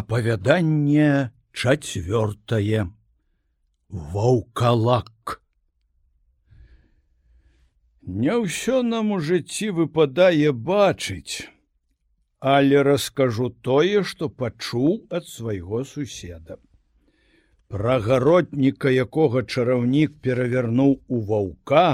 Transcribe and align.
Апавяданне 0.00 1.32
чацвёртае 1.52 2.84
ваўкалак 4.12 5.34
Не 8.22 8.38
ўсё 8.44 8.78
нам 8.92 9.12
у 9.16 9.18
жыцці 9.26 9.68
выпадае 9.80 10.54
бачыць, 10.70 11.44
але 12.54 12.80
раскажу 12.88 13.50
тое, 13.68 14.00
што 14.14 14.30
пачуў 14.30 14.96
ад 15.20 15.28
свайго 15.34 15.84
суседа. 15.84 16.56
Пра 17.68 18.00
гаротніка, 18.08 18.88
якога 18.88 19.44
чараўнік 19.44 20.18
перавярнуў 20.24 20.98
у 21.06 21.20
ваўка 21.28 21.86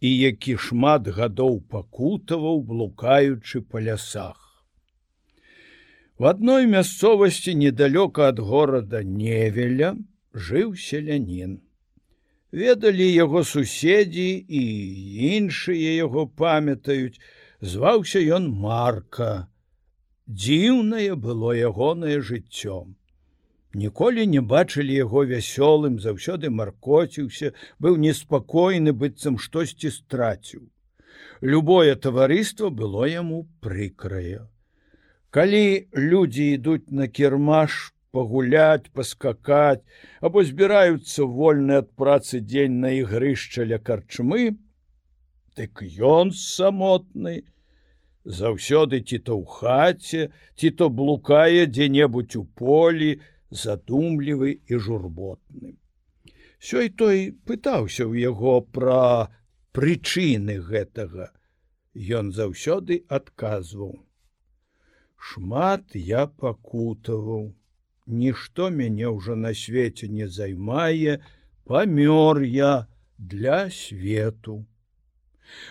і 0.00 0.16
які 0.16 0.56
шмат 0.56 1.14
гадоў 1.20 1.60
пакутаваў, 1.76 2.64
блукаючы 2.72 3.66
па 3.68 3.84
лясах. 3.84 4.47
В 6.18 6.26
адной 6.26 6.66
мясцовасці 6.66 7.52
недалёка 7.54 8.24
ад 8.28 8.40
горада 8.42 9.04
Невеля 9.06 9.90
жыў 10.34 10.72
селянін. 10.84 11.52
Ведалі 12.50 13.06
яго 13.06 13.42
суседзі 13.50 14.26
і 14.60 14.62
іншыя 15.28 15.92
яго 15.94 16.26
памятаюць, 16.26 17.22
зваўся 17.60 18.24
ён 18.38 18.50
Марка. 18.66 19.46
Дзіўнае 20.26 21.14
было 21.14 21.54
ягонае 21.54 22.18
жыццё. 22.18 22.90
Ніколі 23.78 24.26
не 24.26 24.42
бачылі 24.42 24.98
яго 24.98 25.22
вясёлым, 25.22 26.02
заўсёды 26.02 26.50
маркоціўся, 26.50 27.54
быў 27.78 27.94
неспакойны 27.94 28.90
быццам 28.90 29.38
штосьці 29.38 29.94
страціў. 29.94 30.66
Любое 31.42 31.94
таварыства 31.94 32.74
было 32.74 33.06
яму 33.06 33.46
прыкрае. 33.62 34.48
Калі 35.30 35.88
людзі 35.92 36.44
ідуць 36.56 36.88
на 36.88 37.06
кірмаш 37.08 37.92
пагуляць, 38.16 38.88
паскакаць 38.96 39.84
або 40.24 40.44
збіраюцца 40.50 41.28
вольны 41.28 41.76
ад 41.84 41.90
працы 42.00 42.40
дзень 42.40 42.80
на 42.84 42.94
ігрышча 42.96 43.68
ля 43.68 43.78
карчмы, 43.78 44.56
дык 45.58 45.84
ён 46.00 46.32
самотны, 46.32 47.44
заўсёды 48.24 49.04
ці 49.04 49.18
то 49.28 49.36
ў 49.36 49.44
хаце, 49.44 50.22
ці 50.56 50.70
то 50.80 50.88
блукае 50.88 51.68
дзе-небудзь 51.68 52.40
у 52.40 52.44
полі, 52.44 53.20
задумлівы 53.50 54.60
і 54.64 54.80
журботны. 54.80 55.76
Сёй 56.58 56.88
той 56.88 57.36
пытаўся 57.44 58.08
ў 58.08 58.32
яго 58.32 58.60
пра 58.64 59.28
прычыны 59.76 60.58
гэтага. 60.64 61.30
Ён 61.94 62.32
заўсёды 62.32 63.04
адказваў: 63.08 64.07
шмат 65.18 65.94
я 65.94 66.26
пакутаваў. 66.26 67.52
Нішто 68.06 68.70
мяне 68.70 69.10
ўжо 69.12 69.36
на 69.36 69.52
свеце 69.52 70.08
не 70.08 70.28
займае 70.28 71.20
памёр 71.68 72.40
я 72.42 72.88
для 73.18 73.68
свету. 73.70 74.64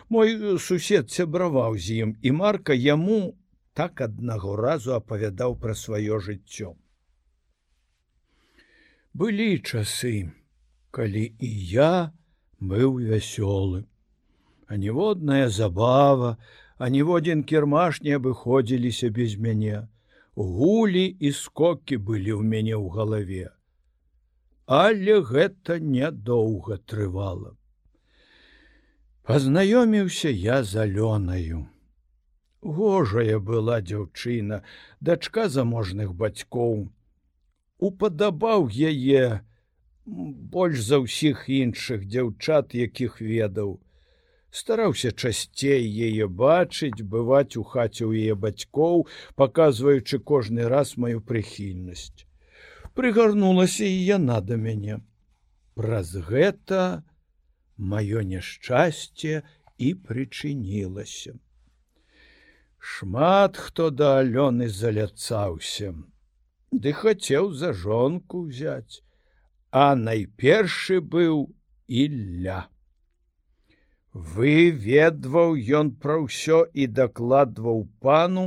Мой 0.10 0.60
сусед 0.60 1.10
сябраваў 1.12 1.78
з 1.78 2.02
ім 2.04 2.14
і 2.22 2.32
марка 2.38 2.74
яму 2.74 3.38
так 3.74 4.02
аднаго 4.02 4.56
разу 4.58 4.94
апавядаў 4.98 5.58
пра 5.64 5.74
сваё 5.74 6.20
жыццё. 6.28 6.74
Былі 9.14 9.50
часы 9.62 10.30
калі 10.92 11.26
і 11.40 11.50
я 11.74 12.14
быў 12.60 12.98
вясёлы. 13.02 13.86
А 14.68 14.78
ніводная 14.78 15.50
забава 15.50 16.38
а 16.78 16.90
ніводзін 16.94 17.44
кірмаш 17.44 18.02
не 18.06 18.16
абыходзіліся 18.18 19.10
без 19.10 19.38
мяне. 19.38 19.88
Гулі 20.38 21.06
і 21.20 21.32
скокі 21.34 21.98
былі 21.98 22.38
ў 22.38 22.44
мяне 22.46 22.76
ў 22.78 22.86
галаве. 22.94 23.48
Але 24.68 25.22
гэта 25.26 25.80
нядоўга 25.82 26.78
трывала. 26.86 27.56
Пазнаёміўся 29.26 30.30
я 30.30 30.62
залёнаю. 30.64 31.66
Гожая 32.62 33.40
была 33.40 33.82
дзяўчына, 33.82 34.62
дачка 35.02 35.50
заможных 35.50 36.14
бацькоў. 36.14 36.88
Упадабаў 37.80 38.70
яе 38.70 39.42
больш 40.06 40.86
за 40.86 41.02
ўсіх 41.02 41.50
іншых 41.50 42.06
дзяўчат, 42.06 42.78
якіх 42.78 43.22
ведаў 43.22 43.80
стараўся 44.52 45.12
часцей 45.12 45.84
яе 46.08 46.28
бачыць 46.28 47.04
бываць 47.16 47.58
у 47.62 47.64
хаце 47.64 48.04
ў 48.06 48.28
яе 48.28 48.36
бацькоў 48.36 49.08
паказваючы 49.36 50.20
кожны 50.20 50.68
раз 50.74 50.98
маю 50.98 51.22
прыхільнасць. 51.22 52.26
Прыгарнулася 52.98 53.86
і 53.86 53.98
яна 54.18 54.42
да 54.42 54.58
мяне. 54.58 55.00
Праз 55.78 56.16
гэта 56.30 57.04
маё 57.78 58.22
няшчасце 58.22 59.44
і 59.78 59.94
прычынілася. 59.94 61.38
Шмат 62.78 63.58
хто 63.58 63.90
да 63.90 64.18
алёны 64.22 64.70
заляцаўся. 64.70 65.94
Ды 66.72 66.94
хацеў 66.94 67.54
за 67.54 67.74
жонку 67.74 68.48
взять 68.48 69.04
а 69.72 69.96
найпершы 69.96 71.02
быў 71.02 71.54
ілля 71.88 72.68
Выведваў 74.18 75.58
ён 75.80 75.90
пра 76.04 76.14
ўсё 76.26 76.60
і 76.74 76.86
дакладваў 77.00 77.84
пану, 78.06 78.46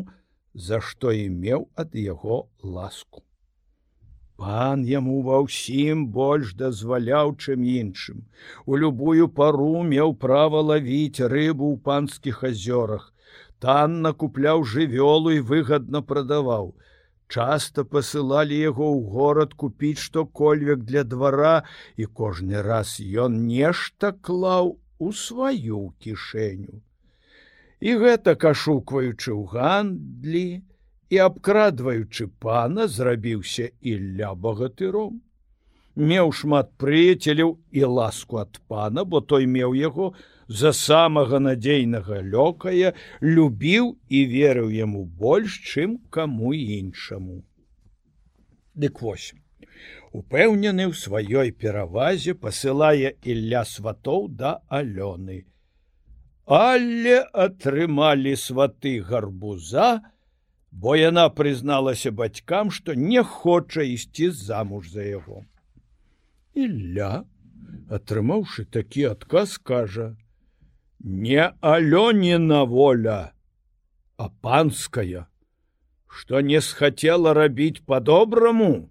за 0.69 0.81
што 0.87 1.13
і 1.15 1.29
меў 1.43 1.67
ад 1.83 1.95
яго 1.95 2.39
ласку. 2.77 3.23
Пан 4.41 4.83
яму 4.89 5.21
ва 5.29 5.39
ўсім 5.47 6.03
больш 6.17 6.57
дазваляў, 6.65 7.37
чым 7.39 7.63
іншым. 7.75 8.27
У 8.67 8.81
любую 8.83 9.29
пару 9.39 9.85
меў 9.93 10.17
права 10.27 10.65
лавіць 10.73 11.23
рыбу 11.35 11.71
ў 11.71 11.77
панскіх 11.87 12.43
азёрах. 12.51 13.07
Тан 13.63 14.01
накупляў 14.03 14.67
жывёлу 14.75 15.39
і 15.39 15.47
выгадна 15.55 16.03
прадаваў. 16.03 16.75
Часта 17.29 17.87
пасылалі 17.95 18.59
яго 18.59 18.91
ў 18.97 19.01
горад 19.15 19.55
купіць 19.55 20.03
што-кольвек 20.03 20.83
для 20.93 21.05
двара, 21.05 21.57
і 21.95 22.11
кожны 22.11 22.63
раз 22.71 22.99
ён 22.99 23.43
нешта 23.47 24.17
клаў 24.19 24.81
у 25.01 25.13
сваю 25.17 25.81
кішэню. 26.05 26.81
І 27.81 27.91
гэта 28.03 28.37
кашукваючы 28.37 29.33
ў 29.33 29.43
гандлі 29.53 30.47
і 31.11 31.17
абкрадваючы 31.27 32.29
пана 32.45 32.87
зрабіўся 32.97 33.73
ілля 33.81 34.35
багатыром. 34.37 35.19
Меў 35.97 36.31
шмат 36.37 36.71
прыяцеляў 36.79 37.57
і 37.73 37.89
ласку 37.97 38.39
ад 38.45 38.61
пана, 38.69 39.05
бо 39.05 39.21
той 39.21 39.49
меў 39.57 39.75
яго 39.75 40.13
за 40.47 40.77
самага 40.77 41.41
надзейнага 41.41 42.21
лёкая, 42.23 42.93
любіў 43.25 43.97
і 44.09 44.25
верыў 44.37 44.71
яму 44.77 45.05
больш, 45.05 45.59
чым 45.73 45.99
каму 46.11 46.53
іншаму. 46.55 47.43
Дык 48.77 49.01
восьм 49.01 49.41
упэўнены 50.13 50.91
ў 50.91 50.95
сваёй 50.95 51.53
перавазе 51.53 52.35
пасылае 52.35 53.15
ілля 53.23 53.63
сватоў 53.65 54.29
да 54.43 54.59
алёны. 54.69 55.45
Але 56.47 57.23
атрымалі 57.31 58.35
сваты 58.35 58.99
гарбуза, 59.07 60.03
бо 60.71 60.97
яна 60.99 61.29
прызналася 61.31 62.11
бацькам, 62.11 62.71
што 62.75 62.95
не 62.95 63.23
хоча 63.23 63.87
ісці 63.87 64.31
замуж 64.35 64.91
за 64.91 65.07
яго. 65.07 65.45
Ілля, 66.55 67.23
атрымаўшы 67.91 68.67
такі 68.67 69.15
адказ, 69.15 69.59
кажа: 69.59 70.17
«Не 71.01 71.55
алёніна 71.61 72.65
воля, 72.67 73.33
а 74.17 74.29
панская, 74.29 75.27
што 76.07 76.41
не 76.41 76.61
схацела 76.61 77.33
рабіць 77.35 77.83
па-добраму, 77.87 78.91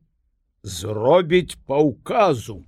зробіць 0.63 1.57
паўказу. 1.65 2.65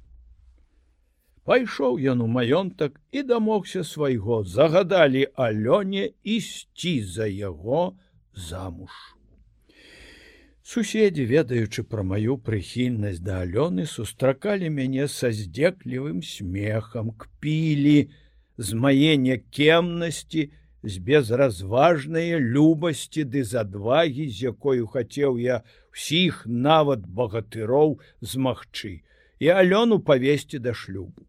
Пайшоў 1.44 1.98
ён 2.14 2.22
у 2.22 2.28
маёнтак 2.28 3.02
і 3.12 3.24
дамогся 3.24 3.84
свайго, 3.84 4.44
загадалі 4.44 5.28
Алёне 5.36 6.14
ісці 6.24 7.04
за 7.04 7.26
яго 7.26 7.98
замуж. 8.34 8.94
Суседзі, 10.62 11.26
ведаючы 11.26 11.84
пра 11.84 12.04
маю 12.06 12.38
прыхільнасць 12.38 13.20
да 13.20 13.42
Алёны, 13.44 13.90
сустракалі 13.90 14.70
мяне 14.70 15.08
са 15.10 15.34
здзеклівым 15.34 16.22
смехам, 16.22 17.12
кпілі 17.18 18.14
з 18.58 18.70
мае 18.78 19.18
някемнасці, 19.18 20.52
з 20.84 20.98
безразважныя 20.98 22.40
любасці 22.40 23.24
ды 23.24 23.44
з 23.46 23.62
адвагі, 23.62 24.28
з 24.30 24.50
якою 24.50 24.88
хацеў 24.88 25.38
я 25.38 25.62
сіх 25.94 26.46
нават 26.46 27.06
багатыроў 27.06 28.00
змагчы 28.22 29.02
і 29.42 29.48
алёну 29.50 30.00
павесці 30.00 30.60
да 30.60 30.74
шлюбу. 30.74 31.26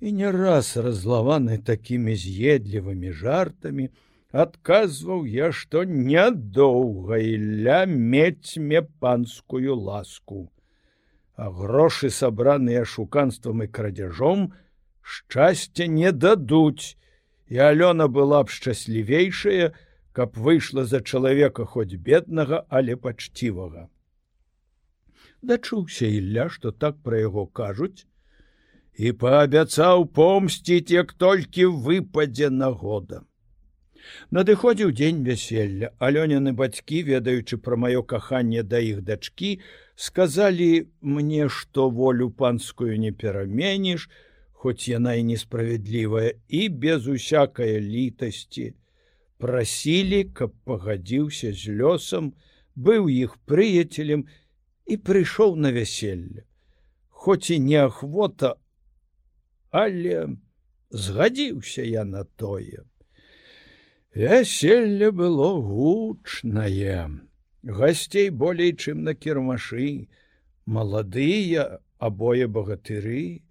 І 0.00 0.12
не 0.12 0.30
раз 0.32 0.76
разлаваны 0.76 1.58
такімі 1.58 2.14
з'едлівымі 2.16 3.12
жартамі, 3.12 3.90
адказваў 4.32 5.26
я, 5.26 5.50
што 5.52 5.84
нядоўга 5.84 7.18
ля 7.66 7.84
мець 7.86 8.56
мне 8.56 8.82
панскую 8.82 9.76
ласку. 9.76 10.48
А 11.34 11.50
грошы, 11.50 12.10
сабраныя 12.10 12.84
шуканствам 12.84 13.62
і 13.64 13.68
крадзяжом, 13.68 14.52
шчасця 15.02 15.86
не 15.86 16.12
дадуць, 16.12 16.96
і 17.50 17.58
Алёна 17.58 18.06
была 18.06 18.44
б 18.46 18.48
шчаслівейшая, 18.48 19.74
каб 20.12 20.38
выйшла 20.38 20.84
за 20.86 21.00
чалавека 21.02 21.66
хоць 21.66 21.98
беднага, 21.98 22.62
але 22.68 22.94
пачцівага. 22.96 23.88
Дачуўся 25.42 26.06
Ілля, 26.06 26.46
што 26.48 26.70
так 26.70 27.02
пра 27.02 27.18
яго 27.18 27.46
кажуць, 27.46 28.06
і 28.94 29.12
паабяцаў 29.12 30.06
помсціць, 30.14 30.94
як 30.94 31.12
толькі 31.12 31.66
выпадзе 31.90 32.50
нагода. 32.54 33.26
Надыходзіў 34.30 34.94
дзень 34.94 35.22
вяселля, 35.26 35.90
Алёніны 35.98 36.54
бацькі, 36.54 37.02
ведаючы 37.02 37.58
пра 37.58 37.76
маё 37.76 38.02
каханне 38.02 38.62
да 38.62 38.78
іх 38.78 39.02
дачкі, 39.02 39.58
сказалі 39.96 40.86
мне, 41.00 41.48
што 41.48 41.90
волю 41.90 42.30
панскую 42.30 42.94
не 42.98 43.12
пераменіш, 43.12 44.08
хоць 44.60 44.88
яна 44.92 45.14
і 45.16 45.22
несправядлівая 45.24 46.34
і 46.48 46.68
без 46.68 47.06
усякае 47.08 47.80
літасці. 47.80 48.74
Прасілі, 49.40 50.24
каб 50.36 50.52
пагадзіўся 50.68 51.52
з 51.56 51.76
лёсам, 51.80 52.34
быў 52.76 53.08
іх 53.08 53.38
прыяцелем 53.48 54.26
і 54.84 55.00
прыйшоў 55.00 55.56
на 55.56 55.72
вяселле. 55.72 56.44
Хоць 57.08 57.48
і 57.56 57.58
неахвота, 57.70 58.52
але 59.70 60.28
згадзіўся 60.90 61.88
я 61.88 62.04
на 62.04 62.24
тое. 62.24 62.84
Вяселле 64.12 65.08
было 65.10 65.56
гучнае. 65.56 67.08
Гасцей 67.62 68.28
болей, 68.28 68.76
чым 68.76 69.04
на 69.08 69.16
кірмашы, 69.16 70.08
маладыя 70.66 71.80
абое 71.96 72.44
багатыры, 72.48 73.48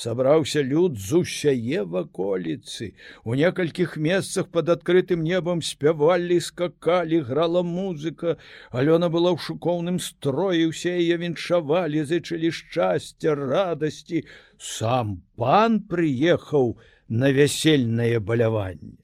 сабраўся 0.00 0.62
люд 0.64 0.96
з 0.98 1.20
усяе 1.20 1.82
ваколіцы. 1.84 2.92
У 3.24 3.36
некалькіх 3.36 3.96
месцах 4.00 4.48
под 4.48 4.72
адкрытым 4.74 5.20
небам 5.26 5.60
спявалі, 5.60 6.40
скакалі, 6.40 7.20
грала 7.28 7.62
музыка. 7.62 8.36
Алёна 8.72 9.10
была 9.12 9.34
ў 9.36 9.38
шукоўным 9.44 10.00
строі, 10.00 10.70
усе 10.72 10.96
яе 10.96 11.20
віншавалі, 11.20 12.04
зычылі 12.08 12.48
шчасця, 12.48 13.36
радасці. 13.36 14.24
Сам 14.56 15.20
пан 15.36 15.80
прыехаў 15.90 16.78
на 17.08 17.32
вясельнае 17.36 18.24
баляванне. 18.24 18.96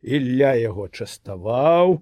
Ілля 0.00 0.54
яго 0.56 0.88
частаваў, 0.88 2.00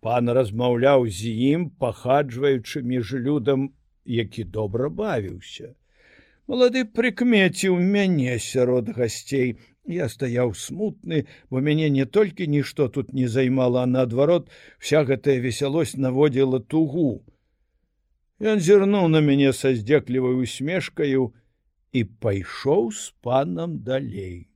пан 0.00 0.32
размаўляў 0.32 1.04
з 1.12 1.34
ім, 1.52 1.68
пахаджваючы 1.76 2.80
між 2.80 3.12
людам, 3.20 3.68
які 4.06 4.44
добра 4.44 4.88
бавіўся. 4.88 5.74
Малады 6.48 6.82
прыкмеціў 6.96 7.74
мяне 7.76 8.38
сярод 8.40 8.88
гасцей. 8.96 9.58
Я 9.88 10.06
стаяў 10.08 10.54
смутны, 10.56 11.26
бо 11.50 11.60
мяне 11.64 11.88
не 11.92 12.04
толькі 12.04 12.46
нішто 12.48 12.88
тут 12.88 13.12
не 13.12 13.28
займала, 13.28 13.82
а 13.82 13.86
наадварот, 13.86 14.48
вся 14.78 15.04
гэтая 15.04 15.40
весялосць 15.44 15.96
наводзіла 15.96 16.60
тугу. 16.60 17.24
Ён 18.40 18.60
зірнуў 18.64 19.08
на 19.12 19.20
мяне 19.20 19.52
са 19.52 19.74
здзеклівай 19.76 20.40
усмешкаю 20.40 21.32
і 21.92 22.04
пайшоў 22.04 22.92
з 22.96 23.12
панам 23.20 23.80
далей. 23.84 24.48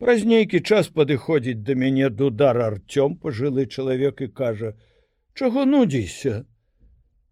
Праз 0.00 0.24
нейкі 0.24 0.60
час 0.60 0.88
падыходзіць 0.88 1.60
да 1.64 1.76
мяне 1.76 2.08
дудар 2.08 2.60
арцём 2.68 3.16
пажылы 3.16 3.66
чалавек 3.68 4.20
і 4.20 4.28
кажа: 4.28 4.76
«Чаго 5.34 5.64
нудзіся? 5.64 6.44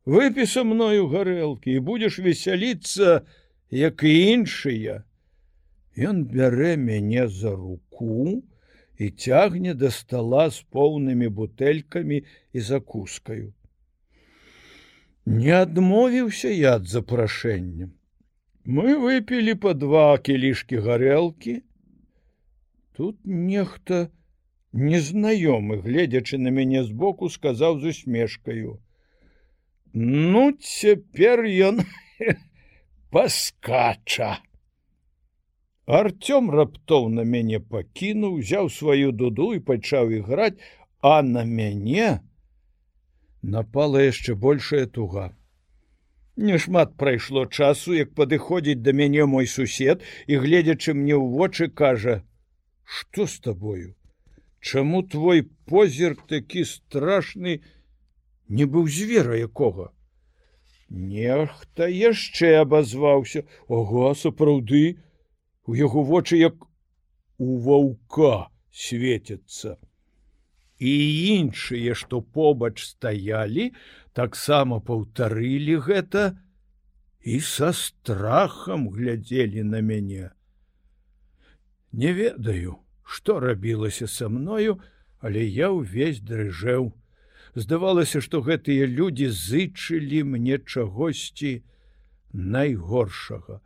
Выпі 0.08 0.46
са 0.48 0.62
мною 0.64 1.04
гарэлкі 1.12 1.72
і 1.76 1.80
будзеш 1.84 2.14
весяліцца, 2.24 3.28
як 3.68 4.04
і 4.08 4.12
іншыя. 4.34 4.94
Ён 6.10 6.22
бярэ 6.30 6.70
мяне 6.80 7.26
за 7.28 7.52
руку 7.52 8.40
і 8.96 9.10
цягне 9.10 9.74
да 9.82 9.90
стола 9.92 10.46
з 10.48 10.64
поўнымі 10.72 11.28
бутэлькамі 11.40 12.22
і 12.24 12.64
закускаю. 12.70 13.52
Не 15.28 15.52
адмовіўся 15.60 16.56
я 16.56 16.80
ад 16.80 16.88
запрашэння. 16.88 17.92
Мы 18.64 18.96
выпілі 19.04 19.60
па 19.60 19.76
два 19.76 20.08
кілішкі 20.16 20.84
гарэлкі, 20.88 21.60
тут 22.96 23.20
нехта 23.28 24.08
незнаёмы 24.72 25.82
гледзячы 25.84 26.40
на 26.40 26.48
мяне 26.48 26.88
збоку 26.88 27.28
сказаў 27.28 27.82
з 27.84 27.92
усмешкаю 27.92 28.78
ну 29.92 30.52
цяпер 30.52 31.44
ён 31.44 31.80
паскача. 33.12 34.38
Артём 35.86 36.50
раптоўна 36.50 37.24
мяне 37.24 37.60
пакінуў 37.60 38.40
узяў 38.42 38.68
сваю 38.68 39.12
дуду 39.12 39.54
і 39.56 39.64
пачаў 39.64 40.12
іграць 40.20 40.60
а 41.00 41.22
на 41.22 41.44
мяне 41.44 42.20
напала 43.42 44.02
яшчэ 44.04 44.34
большая 44.34 44.86
туга. 44.86 45.32
Нешмат 46.36 46.96
прайшло 46.96 47.46
часу, 47.46 47.94
як 47.94 48.14
падыходзіць 48.14 48.82
да 48.82 48.92
мяне 48.92 49.24
мой 49.26 49.46
сусед 49.46 50.02
і 50.26 50.38
гледзячы 50.44 50.94
мне 50.94 51.16
ў 51.16 51.24
вочы 51.38 51.68
кажа: 51.68 52.22
что 52.84 53.26
с 53.26 53.40
тобою 53.40 53.94
чаму 54.60 55.02
твой 55.02 55.42
позірк 55.42 56.26
такі 56.26 56.64
страшны 56.64 57.60
не 58.48 58.64
быў 58.64 58.88
звера 58.88 59.36
якога. 59.36 59.90
Нехта 60.88 61.88
яшчэ 61.88 62.54
абазваўся. 62.64 63.44
Ого 63.68 64.14
сапраўды? 64.14 65.00
У 65.68 65.76
яго 65.76 66.02
вочы 66.02 66.40
як 66.40 66.64
у 67.36 67.58
ваўка 67.60 68.48
светятся 68.72 69.76
і 70.78 70.90
іншыя 71.34 71.94
што 71.98 72.20
побач 72.22 72.78
стаялі 72.86 73.70
таксама 74.14 74.78
паўтарылі 74.80 75.78
гэта 75.86 76.38
і 77.20 77.40
са 77.42 77.72
страхам 77.74 78.88
глядзелі 78.94 79.64
на 79.70 79.80
мяне. 79.82 80.30
Не 81.92 82.12
ведаю, 82.12 82.78
што 83.02 83.40
рабілася 83.40 84.06
са 84.06 84.28
мною, 84.28 84.78
але 85.18 85.42
я 85.42 85.70
ўвесь 85.74 86.22
дрыжэў. 86.22 86.92
Здавалася, 87.58 88.20
што 88.24 88.40
гэтыя 88.46 88.86
людзі 88.86 89.28
зычылі 89.34 90.22
мне 90.32 90.58
чагосьці 90.58 91.52
найгоршага. 92.30 93.58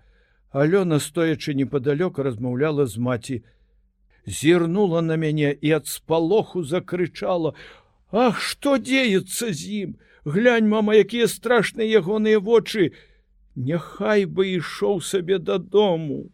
Алёна, 0.62 0.98
стоячы 1.06 1.52
непадалёк, 1.58 2.20
размаўляла 2.24 2.86
з 2.86 2.96
маці, 2.96 3.36
зірнула 4.24 5.02
на 5.04 5.16
мяне 5.20 5.52
і 5.52 5.76
ад 5.78 5.86
спалоху 5.92 6.64
закрычала: 6.64 7.54
«Ах, 8.24 8.40
што 8.40 8.76
дзеецца 8.80 9.52
з 9.52 9.60
ім! 9.84 9.96
Глянь, 10.24 10.68
мама, 10.68 10.94
якія 10.96 11.28
страшныя 11.28 12.00
ягоныя 12.00 12.40
вочы! 12.40 12.92
Няхай 13.56 14.24
бы 14.24 14.48
ішоў 14.56 15.02
сабе 15.04 15.36
дадому 15.38 16.30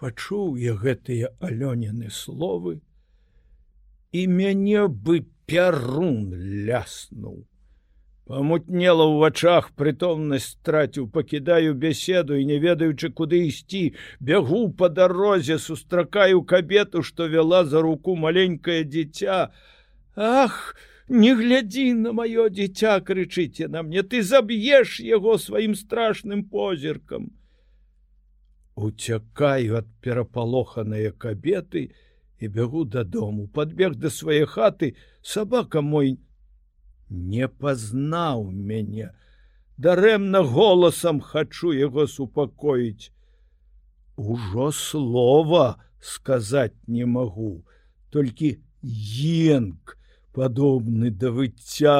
пачуў 0.00 0.56
я 0.60 0.74
гэтыя 0.76 1.32
алёніны 1.40 2.10
словы 2.12 2.80
і 4.12 4.26
мяне 4.26 4.86
бы 4.88 5.26
пярун 5.46 6.32
ляснуў. 6.66 7.44
Памутнела 8.26 9.06
ў 9.06 9.22
вачах 9.22 9.70
прытомнасць 9.78 10.58
страціў 10.58 11.06
пакідаю 11.14 11.74
беседу 11.78 12.34
і 12.34 12.42
не 12.48 12.58
ведаючы 12.58 13.10
куды 13.14 13.46
ісці 13.46 13.94
бягу 14.18 14.74
по 14.74 14.88
дарозе 14.90 15.58
сустракаю 15.62 16.42
кабету 16.42 17.02
што 17.06 17.30
вяла 17.30 17.62
за 17.64 17.82
руку 17.86 18.16
маленькое 18.16 18.82
дзіця. 18.82 19.54
Ах 20.16 20.74
не 21.08 21.34
глядзі 21.38 21.94
на 22.02 22.10
маё 22.10 22.50
дзіця 22.50 22.98
крычыце 22.98 23.68
на 23.70 23.86
мне. 23.86 24.02
Ты 24.02 24.22
заб'еш 24.22 24.98
яго 25.00 25.38
сваім 25.38 25.78
страшным 25.78 26.42
позіркам! 26.50 27.30
Уцякаю 28.74 29.78
ад 29.78 29.86
перапалоханыя 30.02 31.12
кабеты 31.12 31.94
і 32.40 32.48
бягу 32.48 32.84
дадому 32.84 33.48
подбег 33.48 33.96
да 33.96 34.10
свае 34.10 34.46
хаты. 34.46 34.94
Сабака 35.22 35.80
мой 35.80 36.18
не 37.10 37.48
пазнаў 37.48 38.50
мяне 38.50 39.12
дарэмна 39.78 40.42
голасам 40.42 41.20
хачу 41.20 41.72
яго 41.76 42.06
супакоіць 42.10 43.12
ужо 44.16 44.70
слова 44.72 45.64
сказаць 46.00 46.76
не 46.86 47.06
магу 47.06 47.52
толькі 48.10 48.56
енк 48.82 49.96
падобны 50.32 51.10
да 51.10 51.32
выцця 51.38 51.96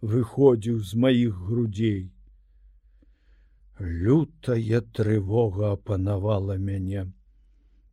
выходзіў 0.00 0.80
з 0.92 1.04
маіх 1.04 1.38
грудзей 1.48 2.10
Лютая 3.80 4.82
трывога 4.92 5.72
апанавала 5.72 6.58
мяне. 6.58 7.06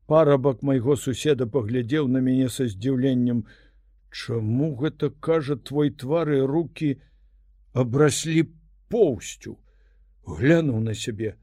Парабак 0.08 0.62
майго 0.64 0.96
суседа 0.96 1.46
паглядзеў 1.54 2.06
на 2.08 2.20
мяне 2.24 2.48
са 2.58 2.68
здзіўленнем: 2.72 3.44
Чаму 4.10 4.70
гэта 4.82 5.10
кажа 5.28 5.58
твой 5.70 5.92
твары 6.04 6.38
руки 6.48 6.92
абраслі 7.74 8.44
поўсцю, 8.88 9.58
глянуў 10.24 10.80
на 10.86 10.94
сябе. 10.96 11.36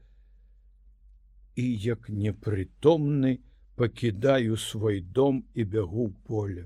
І 1.55 1.65
як 1.83 2.09
непрытомны 2.09 3.37
пакідаю 3.75 4.57
свой 4.57 4.99
дом 5.01 5.45
і 5.53 5.63
бягу 5.63 6.07
поле. 6.25 6.65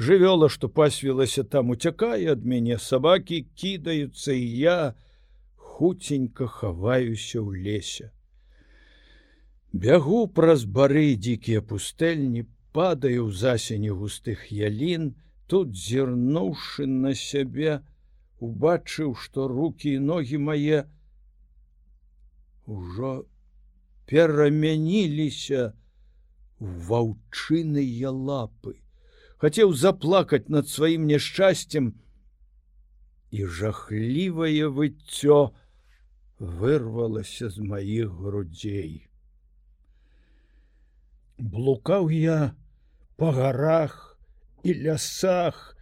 Жывёла, 0.00 0.48
што 0.48 0.72
пасвілася 0.72 1.44
там 1.44 1.70
уцякае 1.76 2.32
ад 2.32 2.48
мяне 2.48 2.80
сабакі 2.80 3.44
кідаюцца 3.54 4.32
і 4.32 4.48
я 4.64 4.94
хуценька 5.54 6.48
хаваюся 6.48 7.44
ў 7.44 7.60
лесе. 7.60 8.10
Бягу 9.72 10.26
праз 10.28 10.64
бары 10.64 11.16
дзікія 11.16 11.64
пустэльні, 11.64 12.44
падаю 12.76 13.28
ў 13.28 13.32
засені 13.32 13.92
густых 13.96 14.52
ялін, 14.52 15.14
тут 15.48 15.72
зірнуўшы 15.76 16.86
на 16.86 17.14
сябе, 17.16 17.80
убачыў, 18.38 19.14
што 19.16 19.48
руки 19.48 19.96
і 19.96 20.04
ногі 20.12 20.38
мае 20.48 20.84
ўжо 22.66 23.26
перамяніліся 24.06 25.72
ваўчыныя 26.60 28.12
лапы 28.12 28.78
хацеў 29.42 29.72
заплакаць 29.74 30.46
над 30.54 30.68
сваім 30.70 31.06
няшчасцем 31.10 31.88
і 33.34 33.46
жахлівае 33.58 34.68
выццё 34.76 35.38
вырвалася 36.38 37.50
з 37.50 37.66
маіх 37.72 38.12
грудзей. 38.22 38.92
Блукаў 41.38 42.10
я 42.10 42.54
па 43.16 43.32
гарах 43.32 44.18
і 44.62 44.74
лясах 44.84 45.76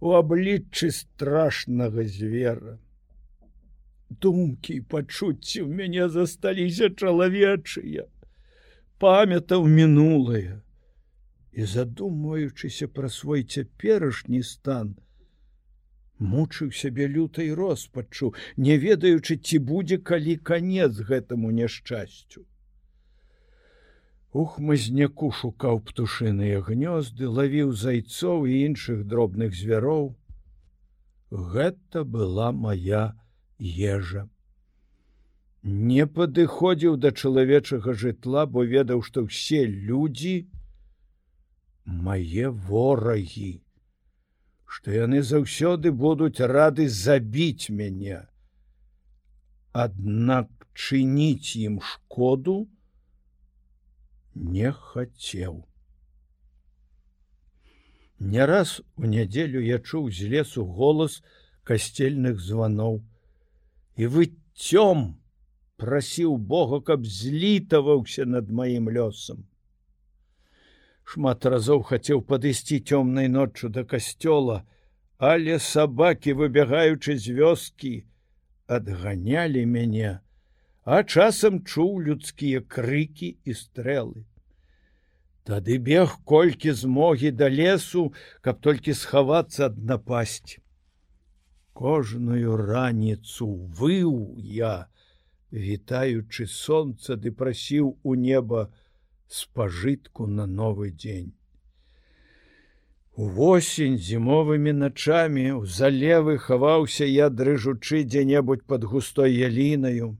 у 0.00 0.12
абліччы 0.18 0.90
страшнага 0.90 2.04
звера. 2.04 2.78
Думкі 4.10 4.74
і 4.80 4.84
пачуцці 4.92 5.64
ў 5.64 5.68
мяне 5.68 6.08
засталіся 6.08 6.88
чалавечыя, 6.90 8.06
памятаў 8.98 9.68
мінулае 9.68 10.60
і 11.52 11.64
задумваючыся 11.64 12.88
пра 12.88 13.10
свой 13.12 13.44
цяперашні 13.44 14.42
стан, 14.42 14.96
мучыў 16.18 16.70
сябе 16.72 17.06
лютай 17.06 17.52
роспачу, 17.52 18.32
не 18.56 18.78
ведаючы, 18.78 19.36
ці 19.36 19.58
будзе 19.58 19.98
калі 19.98 20.36
канец 20.50 20.92
гэтаму 21.10 21.50
няшчасцю. 21.50 22.46
У 24.38 24.44
хмызняку 24.46 25.28
шукаў 25.36 25.78
птушыныя 25.86 26.58
гнёзды, 26.66 27.28
лавіў 27.36 27.70
зайцоў 27.82 28.44
і 28.46 28.58
іншых 28.66 29.00
дробных 29.12 29.56
звяроў. 29.60 30.04
Гэта 31.54 32.04
была 32.04 32.52
моя 32.52 33.00
ежа. 33.58 34.22
Не 35.62 36.06
падыходзіў 36.06 37.00
да 37.02 37.10
чалавечага 37.10 37.96
жытла, 38.04 38.46
бо 38.46 38.62
ведаў, 38.76 39.02
што 39.08 39.26
ўсе 39.26 39.64
людзі, 39.66 40.36
мае 42.06 42.54
ворагі, 42.70 43.52
што 44.64 44.94
яны 45.00 45.26
заўсёды 45.34 45.90
будуць 46.06 46.38
рады 46.54 46.88
забіць 47.02 47.74
мяне. 47.82 48.22
Аднак 49.72 50.70
чыніць 50.74 51.58
ім 51.58 51.80
шкоду 51.82 52.60
не 54.38 54.72
хацеў. 54.72 55.64
Не 58.18 58.46
раз 58.46 58.80
у 58.96 59.06
нядзелю 59.06 59.60
я 59.62 59.78
чуў 59.78 60.10
з 60.10 60.30
лесу 60.30 60.64
голас 60.64 61.22
касцельных 61.62 62.40
званоў. 62.40 63.02
І 63.96 64.06
выцём 64.06 65.18
прасіў 65.76 66.36
Бога, 66.38 66.80
каб 66.80 67.06
злітаваўся 67.06 68.26
над 68.26 68.50
маім 68.50 68.90
лёсам. 68.90 69.46
Шмат 71.04 71.46
разоў 71.46 71.82
хацеў 71.82 72.22
падысці 72.22 72.82
цёмнай 72.82 73.28
ноччу 73.28 73.68
да 73.68 73.84
касцёла, 73.84 74.66
але 75.18 75.58
сабакі, 75.58 76.34
выбягаючы 76.34 77.16
з 77.18 77.34
вёскі, 77.38 77.94
адганялі 78.66 79.64
мяне, 79.66 80.20
а 80.88 81.04
часам 81.04 81.56
чуў 81.68 82.00
людскія 82.00 82.60
крыкі 82.74 83.26
і 83.44 83.54
стрэлы. 83.56 84.22
Тады 85.48 85.74
бег 85.84 86.12
колькі 86.24 86.72
змогі 86.82 87.30
да 87.40 87.48
лесу, 87.52 88.04
каб 88.40 88.62
толькі 88.64 88.94
схавацца 88.96 89.66
ад 89.66 89.82
напасці. 89.90 90.62
Кожную 91.76 92.56
раніцу 92.56 93.48
выў 93.80 94.14
я, 94.40 94.88
вітаючы 95.52 96.46
сонца 96.52 97.16
ды 97.16 97.32
прасіў 97.36 97.90
у 98.02 98.14
неба, 98.14 98.62
спажытку 99.40 100.26
на 100.26 100.46
новы 100.46 100.88
дзень. 100.88 101.34
Увосень 103.12 104.00
зімовымі 104.08 104.72
начамі 104.72 105.44
у 105.58 105.66
залевы 105.66 106.38
хаваўся 106.46 107.04
я 107.04 107.28
дрыжучы 107.28 108.02
дзе-небудзь 108.08 108.64
под 108.64 108.88
густой 108.94 109.36
ялінаю. 109.36 110.16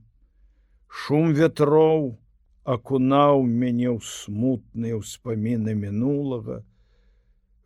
Шум 0.89 1.33
ветроў 1.37 2.17
акунаў 2.65 3.45
мяне 3.45 3.89
ў 3.93 3.99
смутныя 4.01 4.97
ўспаміны 4.97 5.77
мінулага. 5.77 6.63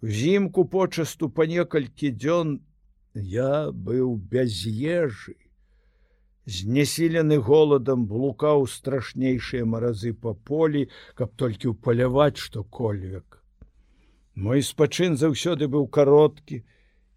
Узімку 0.03 0.67
почасту 0.67 1.31
па 1.31 1.47
некалькі 1.47 2.11
дзён 2.11 2.59
я 3.15 3.71
быў 3.71 4.19
без 4.35 4.59
ежы 4.67 5.39
знесілены 6.45 7.37
голадам 7.39 8.05
блукаў 8.07 8.67
страшнейшыя 8.67 9.65
маразы 9.65 10.13
па 10.13 10.33
полі, 10.33 10.89
каб 11.15 11.31
толькі 11.35 11.71
ўпаляваць 11.73 12.37
што-кольвек. 12.37 13.39
Мой 14.35 14.63
спачын 14.63 15.15
заўсёды 15.15 15.69
быў 15.71 15.87
кароткі 15.87 16.63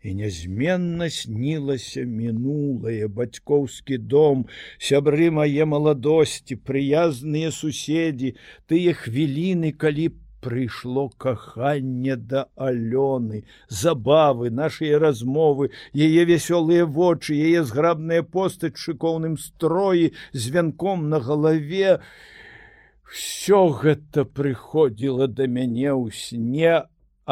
і 0.07 0.15
нязменна 0.15 1.09
снілася 1.11 2.05
мінулае 2.07 3.09
бацькоўскі 3.11 3.99
дом, 4.13 4.45
сябры 4.79 5.33
мае 5.39 5.67
маладосці, 5.67 6.59
прыязныя 6.69 7.51
суседзі, 7.51 8.37
тыя 8.71 8.95
хвіліны, 8.95 9.73
калі 9.75 10.07
прыйшло 10.47 11.09
каханне 11.25 12.15
да 12.31 12.47
алёны 12.55 13.43
забавы 13.83 14.51
нашыя 14.59 15.01
размовы 15.03 15.71
яе 16.07 16.27
вясёлыя 16.31 16.87
вочы 16.99 17.35
яе 17.35 17.65
зграбная 17.71 18.23
постаць 18.37 18.79
шыкоўным 18.79 19.35
строі 19.43 20.13
з 20.33 20.55
вянком 20.55 21.09
на 21.15 21.19
галаве 21.29 21.99
все 23.11 23.63
гэта 23.83 24.29
прыходзіла 24.41 25.27
да 25.27 25.51
мяне 25.57 25.91
ў 25.91 26.15
сне 26.15 26.77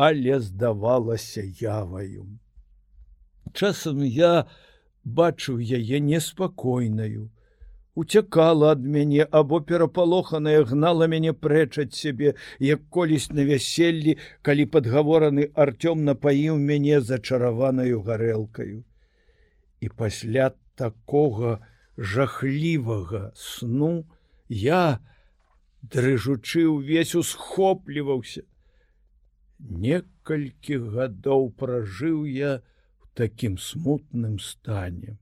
але 0.09 0.40
здавалася 0.49 1.47
яваю 1.62 2.26
часам 3.53 4.03
я 4.03 4.47
бачыў 5.05 5.61
яе 5.61 6.01
неспакойнаю. 6.01 7.31
Уцякала 7.95 8.73
ад 8.75 8.81
мяне 8.83 9.23
або 9.23 9.61
перапалоханая 9.61 10.65
гнала 10.67 11.07
мяне 11.07 11.33
прэчаць 11.33 11.95
сябе 11.95 12.35
як 12.59 12.89
колісь 12.91 13.31
на 13.31 13.45
вяселлі 13.47 14.17
калі 14.43 14.67
падгавораны 14.67 15.47
артём 15.55 16.03
напаіў 16.09 16.59
мяне 16.59 17.01
зачараванаю 17.01 18.03
гарэлкаю. 18.03 18.83
І 19.81 19.89
пасля 19.89 20.51
такога 20.75 21.61
жахлівага 21.97 23.31
сну 23.37 24.05
я 24.49 24.99
дрыжучы 25.83 26.67
ўвесь 26.67 27.15
усхопліваўся. 27.15 28.43
Некалькі 29.61 30.83
гадоў 30.99 31.51
пражыў 31.55 32.25
я 32.27 32.61
такім 33.14 33.59
смутным 33.59 34.38
стане 34.38 35.18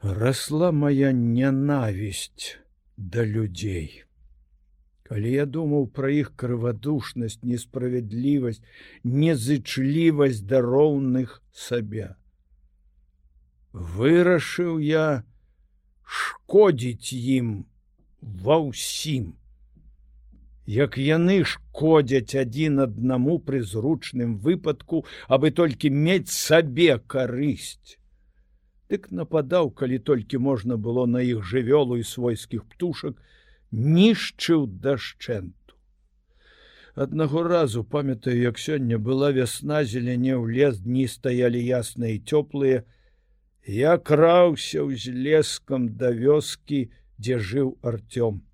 росла 0.00 0.72
моя 0.72 1.12
ненавість 1.12 2.58
да 2.96 3.24
людзей. 3.24 4.04
Калі 5.06 5.30
я 5.32 5.46
думаў 5.46 5.86
пра 5.94 6.10
іх 6.10 6.32
крывадушнасць, 6.34 7.42
несправядлівасць, 7.46 8.62
незычлівасць 9.04 10.42
дароўных 10.42 11.42
сабе. 11.54 12.16
Вырашыў 13.72 14.82
я 14.82 15.22
шкодзіць 16.02 17.14
ім 17.14 17.66
ва 18.20 18.58
ўсім. 18.66 19.36
Як 20.66 20.98
яны 20.98 21.44
шкодзяць 21.44 22.34
адзін 22.34 22.82
аднаму 22.86 23.38
пры 23.38 23.62
зручным 23.62 24.38
выпадку, 24.38 25.04
абы 25.28 25.50
толькі 25.50 25.90
мець 25.90 26.34
сабе 26.34 26.98
карысць 26.98 27.98
дык 28.90 29.10
нападаў, 29.10 29.70
калі 29.70 29.98
толькі 29.98 30.38
можна 30.38 30.76
было 30.76 31.06
на 31.06 31.22
іх 31.22 31.42
жывёлу 31.42 31.98
і 31.98 32.04
свойскіх 32.06 32.64
птушак, 32.64 33.18
нішчыў 33.72 34.66
дашчэнту. 34.66 35.74
Аднаго 36.94 37.42
разу 37.42 37.84
памятаю, 37.84 38.38
як 38.40 38.58
сёння 38.58 38.98
была 38.98 39.30
вясна 39.30 39.84
зеляне 39.84 40.32
ў 40.38 40.48
лес 40.48 40.78
дні 40.80 41.06
стаялі 41.10 41.60
ясныя 41.60 42.16
і 42.16 42.22
цёплыя, 42.24 42.84
я 43.66 43.98
краўся 43.98 44.86
з 44.86 45.12
лескам 45.12 45.90
да 45.98 46.14
вёскі, 46.14 46.88
дзе 47.18 47.38
жыў 47.38 47.76
Артём. 47.82 48.46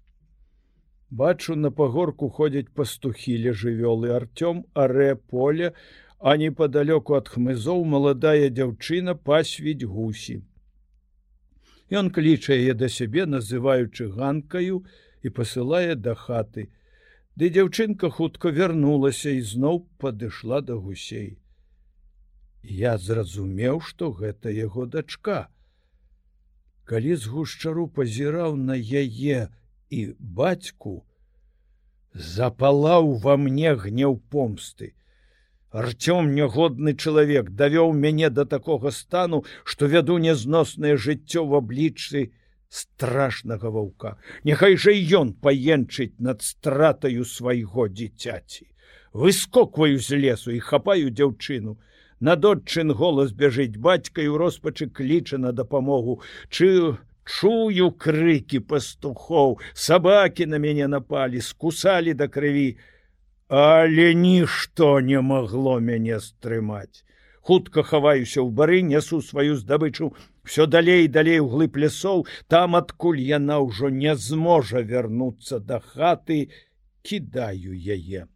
Бачу 1.13 1.57
на 1.57 1.71
пагорку 1.71 2.31
ходзяць 2.33 2.73
пастухі 2.73 3.35
ля 3.45 3.53
жывёлы 3.63 4.13
Артём 4.17 4.65
арэ 4.73 5.17
поле, 5.33 5.75
а 6.19 6.37
непадалёку 6.41 7.19
ад 7.19 7.29
хмызоў 7.29 7.85
маладая 7.85 8.49
дзяўчына 8.49 9.15
пасвіць 9.29 9.85
гусі. 9.85 10.41
Ён 11.93 12.09
кліча 12.17 12.57
яе 12.57 12.73
да 12.73 12.89
сябе, 12.89 13.29
называючы 13.29 14.09
ганкаю 14.17 14.81
і 15.21 15.29
пасылае 15.29 16.01
да 16.01 16.17
хаты, 16.17 16.71
Ды 17.37 17.49
дзяўчынка 17.53 18.09
хутка 18.09 18.49
вярнулася 18.49 19.37
і 19.37 19.45
зноў 19.53 19.85
падышла 20.01 20.65
да 20.65 20.81
гусей. 20.81 21.37
Я 22.63 22.97
зразумеў, 22.97 23.81
што 23.81 24.13
гэта 24.17 24.49
яго 24.49 24.85
дачка. 24.87 25.49
Калі 26.85 27.17
з 27.17 27.33
гушчару 27.33 27.89
пазіраў 27.89 28.57
на 28.57 28.77
яе 28.77 29.49
і 29.93 30.03
бацьку, 30.19 31.05
запалаў 32.15 33.15
ва 33.25 33.37
мне 33.37 33.75
гнеў 33.77 34.19
помсты. 34.33 34.93
Арцём 35.73 36.33
нягодны 36.37 36.93
чалавек 36.97 37.51
давёў 37.57 37.93
мяне 37.97 38.29
да 38.29 38.45
такога 38.45 38.91
стану, 38.91 39.45
што 39.65 39.89
вяду 39.89 40.19
нязноснае 40.19 40.97
жыццё 40.97 41.45
в 41.49 41.57
аблічцы, 41.61 42.33
страшнага 42.69 43.71
ваўка. 43.71 44.17
Няхай 44.49 44.77
жа 44.77 44.93
ён 45.21 45.33
паенчыць 45.47 46.17
над 46.19 46.45
стратаю 46.45 47.25
свайго 47.29 47.89
дзіцяці. 47.89 48.69
Выскокваю 49.13 50.01
з 50.01 50.17
лесу 50.17 50.53
і 50.57 50.61
хапаю 50.61 51.13
дзяўчыну. 51.13 51.77
На 52.21 52.37
дочын 52.37 52.93
голас 52.97 53.33
бяжыць 53.33 53.77
бацька 53.77 54.25
і 54.25 54.29
ў 54.33 54.37
роспачы 54.41 54.89
кліча 54.89 55.37
на 55.37 55.53
дапамогу. 55.53 56.21
Чы 56.49 56.97
чую 57.25 57.93
крыкі 58.07 58.61
пастухоў 58.73 59.59
сабакі 59.87 60.47
на 60.55 60.59
мяне 60.59 60.91
напалі 60.97 61.41
скусалі 61.41 62.15
да 62.15 62.29
крыві 62.29 62.69
але 63.49 64.13
нішто 64.15 65.01
не 65.01 65.21
магло 65.21 65.79
мяне 65.81 66.21
стрымаць 66.21 67.05
хутка 67.43 67.83
хаваюся 67.83 68.41
ў 68.41 68.51
бары 68.59 68.83
нясу 68.83 69.21
сваю 69.21 69.57
здабычу. 69.59 70.15
Все 70.43 70.67
далей 70.67 71.09
далей 71.09 71.39
у 71.39 71.49
глыб 71.51 71.77
лясоў 71.77 72.27
там 72.49 72.77
адкуль 72.79 73.21
яна 73.21 73.59
ўжо 73.63 73.91
не 73.91 74.15
зможа 74.17 74.83
вярнуцца 74.83 75.59
да 75.59 75.81
хаты 75.81 76.51
кідаю 77.03 77.75
яе. 77.75 78.27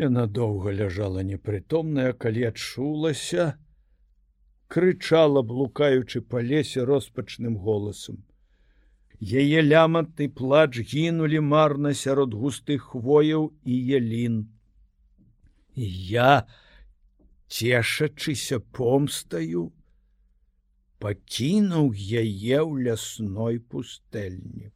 Яна 0.00 0.26
доўга 0.26 0.72
ляжала 0.72 1.22
непрытомная 1.22 2.12
калі 2.12 2.48
адчулася 2.50 3.54
крычала 4.74 5.42
блукаючы 5.50 6.22
па 6.34 6.42
лесе 6.50 6.86
роспачным 6.90 7.56
голасам 7.66 8.18
яе 9.44 9.62
ляманты 9.68 10.28
плач 10.40 10.72
гінулі 10.92 11.40
марна 11.52 11.94
сярод 12.02 12.34
густых 12.42 12.90
хвояў 12.90 13.48
і 13.64 13.78
елін 14.00 14.42
я 15.76 16.32
цешачыся 17.48 18.60
помстаю 18.78 19.70
пакінуў 21.04 21.92
яе 21.94 22.58
ў 22.64 22.88
лясной 22.88 23.58
пустэльні. 23.60 24.70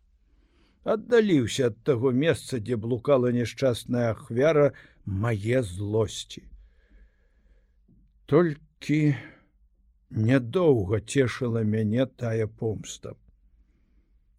Аддаліўся 0.85 1.71
ад 1.71 1.79
таго 1.89 2.13
месца, 2.13 2.61
дзе 2.61 2.77
блукала 2.77 3.33
няшчасная 3.33 4.11
ахвяра 4.13 4.67
мае 5.25 5.63
злосці. 5.65 6.45
Толькі 8.29 9.01
нядоўга 10.11 11.01
цешыла 11.01 11.65
мяне 11.65 12.07
тая 12.07 12.47
помста. 12.47 13.17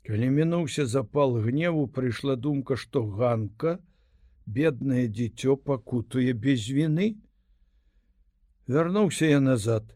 Калі 0.08 0.30
мінуўся 0.30 0.86
запал 0.86 1.38
гневу, 1.38 1.86
прыйшла 1.88 2.36
думка, 2.36 2.76
што 2.76 3.06
ганка, 3.06 3.78
беднае 4.46 5.08
дзіцё 5.08 5.56
пакутуе 5.56 6.34
без 6.34 6.66
віны. 6.70 7.16
Вярнуўся 8.68 9.26
я 9.26 9.40
назад 9.40 9.96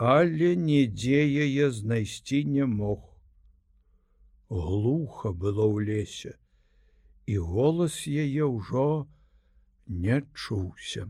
але 0.00 0.56
нідзе 0.56 1.20
яе 1.44 1.70
знайсці 1.70 2.44
не 2.48 2.64
мог. 2.64 3.00
Глуха 4.48 5.32
было 5.36 5.66
ў 5.68 5.84
лесе, 5.84 6.32
і 7.28 7.36
голас 7.36 8.08
яе 8.08 8.48
ўжо 8.48 9.04
не 9.84 10.22
чуўся. 10.32 11.04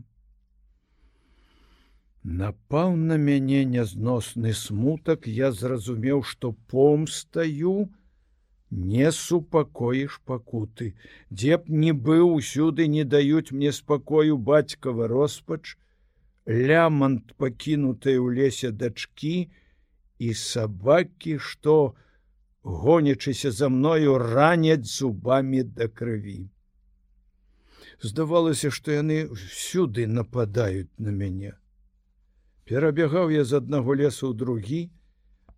Напаў 2.23 2.95
на 2.95 3.17
мяне 3.17 3.65
нязносны 3.65 4.53
смутак, 4.53 5.25
я 5.25 5.51
зразумеў, 5.51 6.21
што 6.21 6.53
помстаю 6.69 7.89
не 8.69 9.11
супакоіш 9.11 10.21
пакуты, 10.25 10.93
дзе 11.31 11.57
б 11.57 11.63
не 11.67 11.93
быў 11.93 12.35
усюды 12.35 12.87
не 12.87 13.03
даюць 13.03 13.51
мне 13.51 13.71
спакою 13.71 14.37
бацькава 14.37 15.07
роспач, 15.07 15.77
лямант 16.45 17.33
пакінутай 17.37 18.17
у 18.17 18.29
лесе 18.29 18.71
дачкі 18.71 19.49
і 20.19 20.33
сабакі, 20.33 21.37
што, 21.37 21.95
гонячыся 22.63 23.51
за 23.51 23.69
мною 23.69 24.17
раняць 24.21 24.85
зубамі 24.85 25.63
да 25.63 25.87
крыві. 25.89 26.49
Здавалася, 28.01 28.69
што 28.69 28.93
яны 28.93 29.25
всюды 29.33 30.05
нападаюць 30.05 30.93
на 30.97 31.09
мяне. 31.09 31.57
Перабягаў 32.71 33.31
я 33.35 33.43
з 33.43 33.59
аднаго 33.59 33.93
лесу 33.99 34.31
ў 34.31 34.33
другі, 34.39 34.81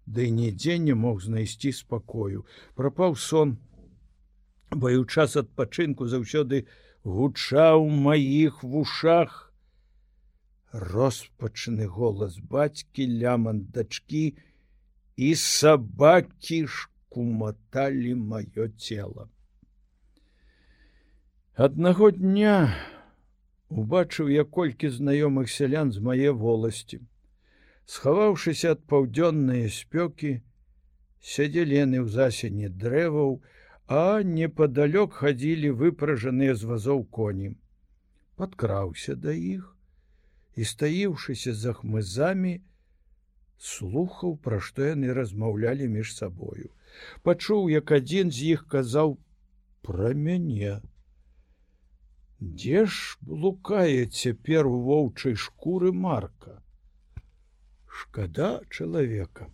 ды 0.10 0.24
да 0.26 0.34
нідзе 0.34 0.78
не 0.82 0.94
мог 0.98 1.20
знайсці 1.22 1.70
спакою. 1.80 2.40
Прапаў 2.74 3.14
сон, 3.24 3.52
баю 4.74 5.06
час 5.06 5.36
адпачынку 5.38 6.08
заўсёды 6.10 6.66
гучаў 7.06 7.86
маіх 8.06 8.64
вушах, 8.64 9.54
роспачны 10.74 11.86
голас 11.86 12.40
бацькі 12.56 13.06
ляман 13.22 13.62
дачкі 13.78 14.24
і 15.14 15.30
сабакі 15.38 16.60
шкуматалі 16.66 18.16
маё 18.34 18.74
цело. 18.74 19.30
Аднаго 21.54 22.10
дня 22.10 22.74
убачыў 23.82 24.30
я 24.34 24.44
колькі 24.58 24.92
знаёмых 24.98 25.50
сялян 25.56 25.92
з 25.92 26.04
мае 26.08 26.32
воласці. 26.44 27.02
Схаваўшыся 27.86 28.74
ад 28.78 28.86
паўдзённыя 28.94 29.70
спёкі, 29.78 30.32
сядзелі 31.34 31.76
яны 31.80 31.98
ў 32.04 32.08
засені 32.18 32.70
дрэваў, 32.84 33.42
а 33.88 34.24
непадалёк 34.24 35.20
хадзілі 35.20 35.76
выпражаныя 35.84 36.56
з 36.56 36.70
вазоў 36.72 37.04
коні. 37.20 37.56
Падкраўся 38.40 39.16
да 39.16 39.34
іх, 39.36 39.74
і 40.56 40.64
стаіўшыся 40.70 41.54
за 41.58 41.74
хмызамі 41.80 42.54
слухаў 43.72 44.36
пра 44.46 44.60
што 44.68 44.88
яны 44.90 45.14
размаўлялі 45.18 45.90
між 45.92 46.14
сабою 46.16 46.70
пачуў 47.28 47.70
як 47.74 47.94
адзін 47.98 48.34
з 48.38 48.56
іх 48.56 48.66
казаў 48.74 49.16
пра 49.88 50.12
мяне 50.26 50.74
дзе 52.44 52.86
ж 52.86 53.18
блукае 53.32 54.06
цяпер 54.22 54.70
у 54.70 54.76
воўчай 54.90 55.36
шкуры 55.48 55.92
марка 56.06 56.60
шкада 58.02 58.54
чалавека 58.70 59.50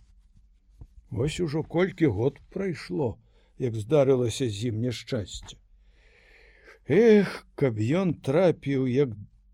Вось 1.10 1.40
ужо 1.44 1.62
колькі 1.62 2.06
год 2.18 2.38
прайшло 2.54 3.08
як 3.58 3.74
здарылася 3.86 4.48
зімне 4.60 4.92
шчасце 5.00 5.58
Эх 7.00 7.34
каб 7.54 7.78
ён 8.02 8.14
трапіў 8.26 8.86
як 8.90 9.10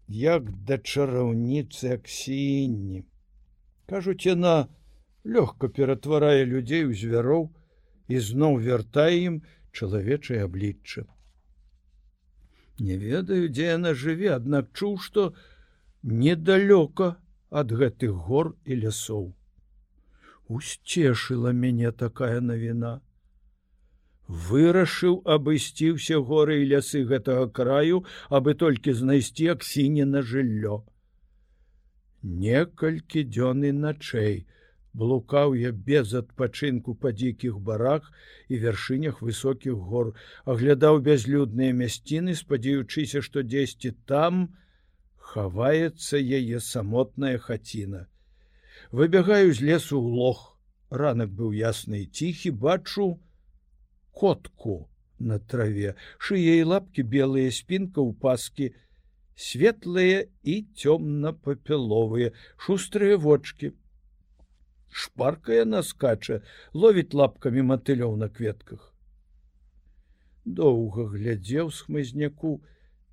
як 0.08 0.50
да 0.64 0.78
чараўніцы 0.78 1.94
аксінні. 1.94 3.04
Кажуць, 3.86 4.26
яна 4.26 4.68
лёгка 5.26 5.68
ператварае 5.68 6.44
людзей 6.44 6.86
у 6.86 6.94
звяроў 6.94 7.50
і 8.08 8.18
зноў 8.18 8.58
вяртае 8.62 9.18
ім 9.18 9.42
чалавечае 9.72 10.44
аблічча. 10.44 11.04
Не 12.78 12.96
ведаю, 13.00 13.48
дзе 13.48 13.72
яна 13.72 13.94
жыве, 13.94 14.34
аднак 14.36 14.68
чуў, 14.76 14.98
што 15.00 15.32
недалёка 16.02 17.16
ад 17.50 17.72
гэтых 17.72 18.12
гор 18.28 18.54
і 18.64 18.82
лясоў. 18.84 19.32
Усцешыла 20.48 21.52
мяне 21.52 21.90
такая 21.90 22.40
навіна 22.40 23.00
вырашыў 24.28 25.22
абысці 25.24 25.94
ўсе 25.96 26.18
горы 26.18 26.62
і 26.62 26.68
лясы 26.74 27.02
гэтага 27.06 27.46
краю, 27.58 28.02
абы 28.28 28.54
толькі 28.58 28.92
знайсці 28.92 29.54
аксіне 29.54 30.04
на 30.04 30.22
жыллё. 30.22 30.82
Некалькі 32.22 33.22
дзён 33.22 33.62
і 33.70 33.72
начэй 33.72 34.46
блукаў 34.96 35.54
я 35.60 35.70
без 35.88 36.14
адпачынку 36.20 36.94
па 37.02 37.12
дзікіх 37.12 37.58
барах 37.68 38.08
і 38.48 38.60
вяршынях 38.64 39.20
высокіх 39.28 39.76
гор, 39.90 40.12
аглядаў 40.44 41.00
бязлюдныя 41.08 41.76
мясціны, 41.76 42.34
спадзяючыся, 42.40 43.22
што 43.26 43.44
дзесьці 43.44 43.92
там 44.12 44.48
хаваецца 45.30 46.16
яе 46.40 46.60
самотная 46.64 47.36
хаціна. 47.46 48.06
Выбягаю 48.90 49.52
з 49.52 49.60
лесу 49.70 50.00
ў 50.00 50.20
лох. 50.20 50.52
Ранак 50.88 51.32
быў 51.34 51.50
ясны 51.50 52.04
і 52.04 52.06
ціхі, 52.06 52.50
бачу 52.54 53.18
котку 54.14 54.88
на 55.18 55.38
траве, 55.38 55.94
шые 56.18 56.60
і 56.62 56.66
лапкі 56.72 57.02
белыя 57.02 57.50
спінка 57.50 58.00
ў 58.00 58.14
паскі, 58.22 58.70
светлыя 59.34 60.24
і 60.46 60.54
цёмна-папяловыя, 60.78 62.32
шустрыя 62.56 63.18
вочки 64.96 65.06
шпаркая 65.16 65.64
наскача 65.64 66.40
ловіць 66.72 67.14
лапкамі 67.14 67.62
матылёў 67.62 68.16
на 68.16 68.28
кветках. 68.28 68.92
Доўга 70.44 71.06
глядзеў 71.12 71.70
с 71.70 71.84
хмызняку 71.86 72.62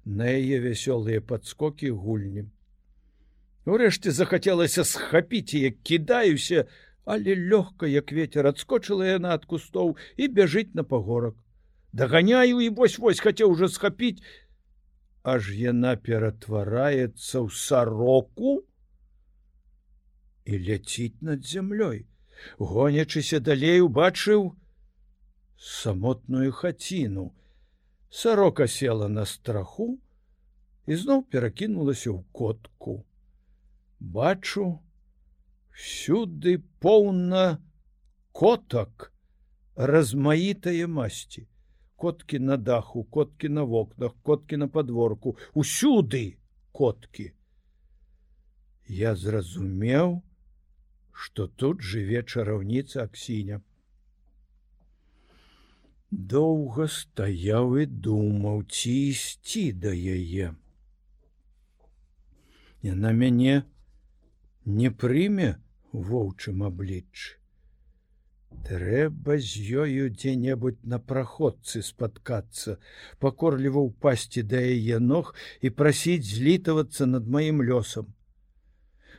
на 0.05 0.23
яе 0.23 0.59
вясёлыя 0.59 1.21
падскокі 1.21 1.91
гульні 1.91 2.49
Урэшце 3.65 4.11
захацелася 4.11 4.83
схапіць 4.83 5.55
як 5.55 5.75
кідаюся 5.83 6.67
але 7.05 7.35
лёгка 7.35 7.87
як 7.87 8.11
ветер 8.11 8.47
адскочыла 8.47 9.03
яна 9.19 9.33
ад 9.33 9.45
кустоў 9.45 9.97
і 10.15 10.27
бяжыць 10.27 10.73
на 10.73 10.83
пагорак. 10.83 11.35
Даганяю 11.91 12.59
і 12.59 12.69
вось 12.69 12.99
вось 12.99 13.19
хацеў 13.19 13.51
уже 13.51 13.67
схапіць. 13.67 14.23
Аж 15.23 15.51
яна 15.51 15.95
ператвараецца 15.95 17.43
ў 17.43 17.49
сароку 17.51 18.63
і 20.45 20.59
ляціць 20.59 21.21
над 21.21 21.45
зямлёй. 21.45 22.05
Гонячыся 22.59 23.39
далей 23.39 23.79
убачыў 23.81 24.55
самотную 25.57 26.51
хаціну. 26.51 27.31
Сарока 28.09 28.67
села 28.67 29.07
на 29.07 29.25
страху 29.25 29.99
і 30.85 30.95
зноў 30.95 31.23
перакінулася 31.23 32.11
ў 32.11 32.23
котку. 32.31 33.05
Бачу, 33.99 34.83
сюды 35.71 36.59
поўна 36.83 37.63
котак, 38.31 39.13
размаітае 39.75 40.87
масці, 40.87 41.47
коткі 41.95 42.39
на 42.39 42.57
даху, 42.57 43.03
коткі 43.03 43.49
на 43.49 43.63
вокнах, 43.63 44.13
коткі 44.21 44.57
на 44.57 44.67
подворку, 44.67 45.37
усюды 45.53 46.37
коткі. 46.71 47.31
Я 48.87 49.15
зразумеў, 49.15 50.21
что 51.13 51.47
тут 51.47 51.81
жыве 51.81 52.23
чараўніца 52.23 53.05
аксіня. 53.05 53.61
Доўга 56.33 56.87
стаяў 56.95 57.77
і 57.83 57.85
думаў 58.07 58.65
ці 58.69 58.93
ісці 59.13 59.63
да 59.85 59.93
яе. 59.93 60.53
Яна 62.85 63.13
мяне 63.21 63.61
не 64.65 64.91
прыме 65.03 65.55
воўчым 65.93 66.65
абліччы. 66.67 67.39
Трэба 68.67 69.37
з 69.41 69.63
ёю 69.83 70.09
дзе-небудзь 70.13 70.85
на 70.85 70.99
праходцы 70.99 71.81
спаткацца, 71.81 72.77
пакорліва 73.19 73.81
ўпасці 73.89 74.43
да 74.45 74.61
яе 74.61 74.99
ног 75.03 75.33
і 75.61 75.73
прасіць 75.81 76.29
злітавацца 76.29 77.09
над 77.09 77.27
маім 77.27 77.65
лёсам 77.69 78.13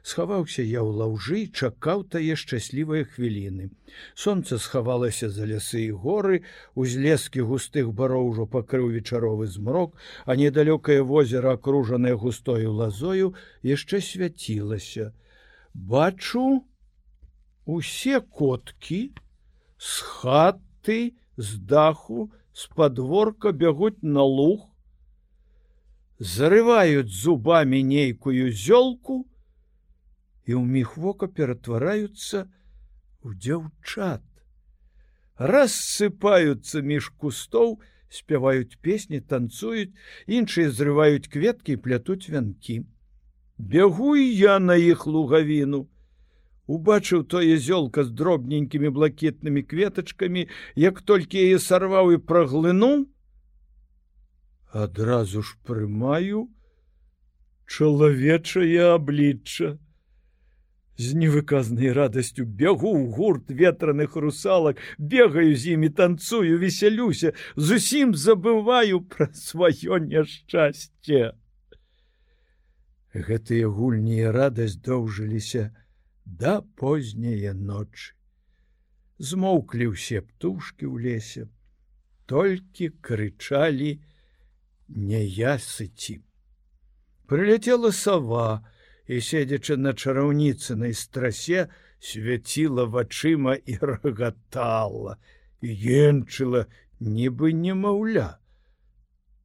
схаваўся 0.05 0.61
я 0.61 0.85
ў 0.85 1.01
лаўжы 1.01 1.39
чакаў 1.49 2.03
тае 2.13 2.37
шчаслівыя 2.37 3.09
хвіліны. 3.09 3.71
Солнце 4.13 4.59
схавалася 4.61 5.31
за 5.33 5.49
лясы 5.49 5.81
і 5.89 5.97
горы 6.05 6.41
узлескі 6.77 7.47
густых 7.49 7.89
бароў 8.01 8.29
ужо 8.35 8.45
пакрыў 8.57 8.93
вечаровы 8.97 9.49
змрок 9.49 9.97
а 10.29 10.37
недалёкае 10.37 11.01
возера 11.09 11.57
акружанае 11.57 12.15
густою 12.21 12.77
лазою 12.83 13.33
яшчэ 13.65 14.05
свяцілася. 14.05 15.11
Бачу 15.73 16.47
усе 17.65 18.21
коткі 18.21 19.03
з 19.81 20.01
хаты 20.05 21.01
з 21.37 21.59
даху 21.59 22.31
з 22.53 22.69
подворка 22.77 23.57
бягуць 23.57 24.05
на 24.05 24.23
луг 24.23 24.69
зарываюць 26.21 27.09
зубамі 27.09 27.81
нейкую 27.83 28.53
зёлку 28.53 29.25
і 30.45 30.53
ў 30.59 30.63
міг 30.65 30.95
вока 30.97 31.29
ператвараюцца 31.29 32.45
у 33.25 33.33
дзяўчат. 33.33 34.23
Рассыпаюцца 35.39 36.83
між 36.83 37.09
кустоў, 37.19 37.81
спяваюць 38.09 38.79
песні, 38.81 39.21
танцуюць, 39.21 39.95
іншыя 40.27 40.71
зрываюць 40.71 41.31
кветкі 41.31 41.75
і 41.75 41.83
плятуць 41.87 42.29
вянкі. 42.29 42.85
Бягу 43.59 44.17
і 44.17 44.29
я 44.31 44.59
на 44.59 44.77
іх 44.77 45.07
лугавіну. 45.07 45.89
Убачыў 46.67 47.25
тое 47.29 47.57
зёлка 47.61 48.05
з 48.05 48.15
дробненькімі 48.17 48.89
блакітнымі 48.89 49.63
кветачкамі, 49.63 50.49
як 50.75 51.03
толькі 51.03 51.43
яе 51.43 51.59
сарваў 51.61 52.15
і 52.17 52.23
праглынуў, 52.25 53.05
адразу 54.75 55.43
ж 55.43 55.57
прымаю 55.63 56.49
чалавечае 57.71 58.95
аблічча 58.95 59.77
з 60.97 61.15
невыказнай 61.19 61.93
радасцю 61.93 62.47
бягу 62.47 62.93
ў 62.95 63.11
гурт 63.15 63.51
ветраных 63.51 64.17
русалак 64.17 64.79
бегаю 64.99 65.55
з 65.55 65.75
імі 65.75 65.91
танцую 66.01 66.59
весялюся 66.59 67.33
зусім 67.57 68.15
забываю 68.15 69.01
пра 69.15 69.31
сваё 69.35 69.99
няшчасце. 69.99 71.35
Гэтыя 73.15 73.71
гульні 73.71 74.19
і 74.23 74.31
радасць 74.35 74.79
доўжыліся 74.79 75.71
да 76.25 76.61
позняе 76.79 77.55
ночы. 77.55 78.15
Змоўклі 79.19 79.95
ўсе 79.95 80.23
птушки 80.27 80.87
ў 80.87 80.95
лесе 80.99 81.43
толькі 82.27 82.91
крычалі 83.05 83.99
няясыці 84.89 86.23
прыляцела 87.27 87.91
сова 87.91 88.67
і 89.07 89.21
седзячы 89.21 89.77
на 89.77 89.93
чараўніцынай 89.93 90.95
страсе 90.97 91.69
свяціла 92.01 92.85
вачыма 92.85 93.57
і 93.57 93.77
рагатала 93.81 95.19
енчыла 95.65 96.65
нібы 97.01 97.53
немаўля. 97.53 98.39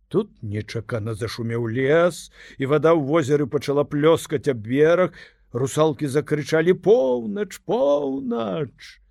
Тут 0.10 0.32
нечакана 0.42 1.14
зашумеў 1.14 1.68
лес 1.70 2.32
і 2.58 2.72
вода 2.72 2.96
ў 2.96 3.04
возеры 3.10 3.46
пачала 3.46 3.84
плёскаць 3.86 4.48
аб 4.50 4.64
бераг 4.66 5.14
русалкі 5.54 6.08
закрычалі 6.08 6.74
поўнач 6.74 7.60
поўнач! 7.66 9.04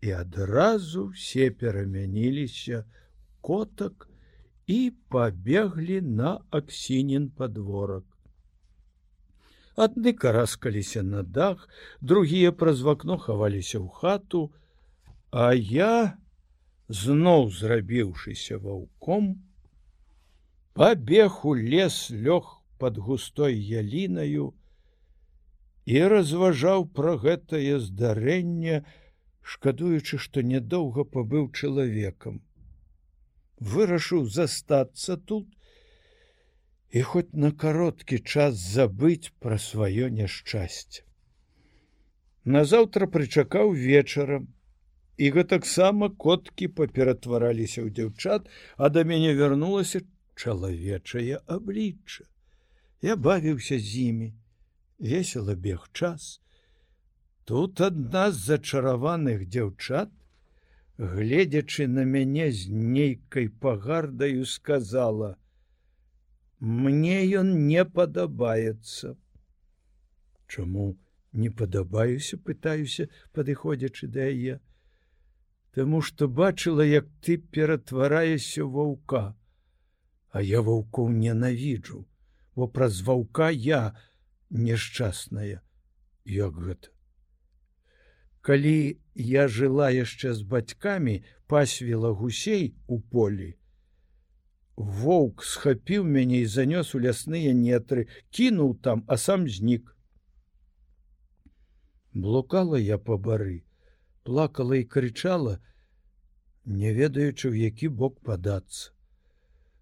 І 0.00 0.10
адразу 0.18 1.06
все 1.14 1.50
перамяніліся 1.50 2.84
котак 3.40 4.08
і 4.66 4.92
пабеглі 5.08 6.00
на 6.00 6.40
аксінін 6.50 7.28
подворак 7.30 8.11
адны 9.76 10.12
караскаліся 10.12 11.02
на 11.02 11.22
дах 11.22 11.68
другія 12.00 12.52
праз 12.52 12.82
вакно 12.88 13.18
хаваліся 13.18 13.78
ў 13.80 13.88
хату 14.00 14.42
а 15.30 15.52
я 15.56 16.18
зноў 16.88 17.48
зрабіўшыся 17.58 18.58
ваўком 18.58 19.30
пабег 20.74 21.44
у 21.44 21.54
лес 21.54 22.10
лёг 22.10 22.58
под 22.78 22.98
густой 22.98 23.56
ялінаю 23.56 24.52
і 25.86 26.02
разважаў 26.14 26.86
пра 26.96 27.16
гэтае 27.22 27.78
здарэнне 27.80 28.82
шкадуючы 29.42 30.18
што 30.24 30.42
нядоўга 30.46 31.04
пабыў 31.16 31.50
чалавекам. 31.50 32.40
Вырашыў 33.72 34.26
застацца 34.36 35.16
тут 35.16 35.48
і 36.92 37.02
хоць 37.02 37.32
на 37.32 37.50
кароткі 37.52 38.18
час 38.18 38.58
забыць 38.72 39.32
пра 39.40 39.56
сваё 39.66 40.08
няшчасце. 40.12 41.04
Назаўтра 42.44 43.06
прычакаў 43.06 43.72
вечарам, 43.72 44.50
і 45.16 45.30
гэтаксама 45.36 46.08
коткі 46.24 46.68
паператвараліся 46.80 47.80
ў 47.84 47.88
дзяўчат, 47.96 48.48
а 48.76 48.88
да 48.92 49.04
мяне 49.08 49.32
вярнулася 49.38 50.02
чалавечае 50.36 51.40
аблічча. 51.56 52.24
Я 53.02 53.16
бавіўся 53.16 53.78
з 53.78 54.06
імі, 54.08 54.28
весела 54.98 55.54
бег 55.54 55.88
час. 55.92 56.40
Тут 57.44 57.80
адна 57.80 58.30
з 58.30 58.42
зачараваных 58.48 59.46
дзяўчат, 59.48 60.10
гледзячы 60.98 61.86
на 61.88 62.04
мяне 62.04 62.50
з 62.52 62.68
нейкай 62.70 63.48
пагардаю 63.48 64.44
сказала: 64.46 65.36
мне 66.62 67.16
ён 67.40 67.50
не 67.66 67.84
падабаецца. 67.84 69.16
Чаму 70.46 70.86
не 71.32 71.50
падабаюся 71.50 72.38
пытаюся 72.38 73.08
падыходзячы 73.32 74.06
да 74.06 74.28
яе? 74.30 74.60
Таму 75.74 76.02
што 76.06 76.28
бачыла 76.28 76.86
як 76.86 77.10
ты 77.20 77.36
ператвараешся 77.36 78.64
ваўка. 78.64 79.24
А 80.30 80.42
я 80.42 80.62
ваўкоў 80.62 81.10
ненавіджу 81.10 82.06
бо 82.54 82.68
праз 82.68 83.00
ваўка 83.02 83.50
я 83.50 83.96
няшчасная. 84.50 85.62
Як 86.24 86.58
гэта? 86.58 86.92
Калі 88.42 88.98
я 89.14 89.46
жыла 89.48 89.90
яшчэ 89.94 90.34
з 90.34 90.42
бацькамі 90.42 91.22
пасвіла 91.46 92.12
гусей 92.12 92.74
у 92.86 93.00
полі 93.00 93.54
воўк 94.76 95.44
схапіў 95.44 96.04
мяне 96.04 96.40
і 96.42 96.46
занёс 96.46 96.94
у 96.94 97.02
лясныя 97.06 97.52
нетры 97.52 98.06
кінуў 98.30 98.78
там 98.82 99.04
а 99.06 99.16
сам 99.16 99.48
знік 99.48 99.96
блукала 102.14 102.78
я 102.78 102.98
по 102.98 103.18
бары 103.18 103.62
плакала 104.24 104.76
і 104.76 104.84
крычала 104.84 105.58
не 106.64 106.92
ведаючы 106.94 107.50
в 107.50 107.54
які 107.56 107.88
бок 107.88 108.20
падацца. 108.20 108.92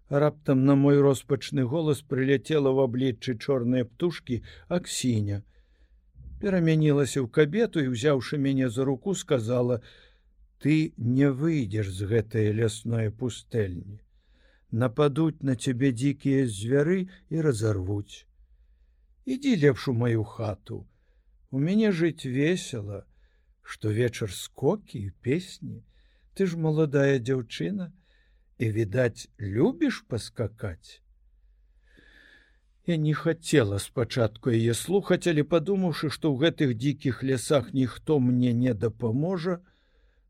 Раптам 0.09 0.65
на 0.65 0.75
мой 0.75 0.99
роспачны 0.99 1.63
голас 1.63 2.01
прыляцела 2.01 2.71
в 2.71 2.79
абліччы 2.83 3.37
чорныя 3.37 3.85
птушки 3.85 4.43
аксіня. 4.67 5.43
Перамянілася 6.41 7.21
ў 7.21 7.29
кабету 7.29 7.79
і 7.79 7.93
узяўшы 7.93 8.37
мяне 8.37 8.69
за 8.69 8.83
руку 8.83 9.13
сказала 9.15 9.81
ты 10.59 10.93
не 10.97 11.29
выйдзеш 11.31 11.93
з 11.93 12.09
гэтай 12.09 12.51
лясной 12.51 13.11
пустэльні 13.11 14.01
нападуць 14.71 15.41
на 15.41 15.55
цябе 15.55 15.91
дзікія 15.91 16.47
звяры 16.47 16.99
і 17.29 17.41
разарвуць 17.49 18.23
ідзі 19.25 19.57
лепш 19.65 19.91
у 19.91 19.97
маю 20.05 20.23
хату 20.23 20.85
У 21.51 21.59
мяне 21.59 21.91
жыць 21.91 22.25
весело, 22.25 23.03
што 23.61 23.91
вечар 23.91 24.31
скокі 24.31 24.99
і 24.99 25.11
песні, 25.21 25.83
Ты 26.33 26.45
ж 26.47 26.55
маладая 26.55 27.19
дзяўчына 27.19 27.91
і 28.57 28.67
відаць, 28.71 29.27
любіш 29.37 29.97
паскакаць. 30.07 31.03
Я 32.87 32.95
не 32.95 33.13
хацела 33.13 33.79
спачатку 33.83 34.53
яе 34.55 34.73
слухаць, 34.73 35.27
але 35.27 35.43
падумаўшы, 35.43 36.07
што 36.09 36.31
ў 36.31 36.45
гэтых 36.45 36.71
дзікіх 36.79 37.19
лясах 37.27 37.73
ніхто 37.75 38.19
мне 38.23 38.53
не 38.53 38.73
дапаможа, 38.73 39.59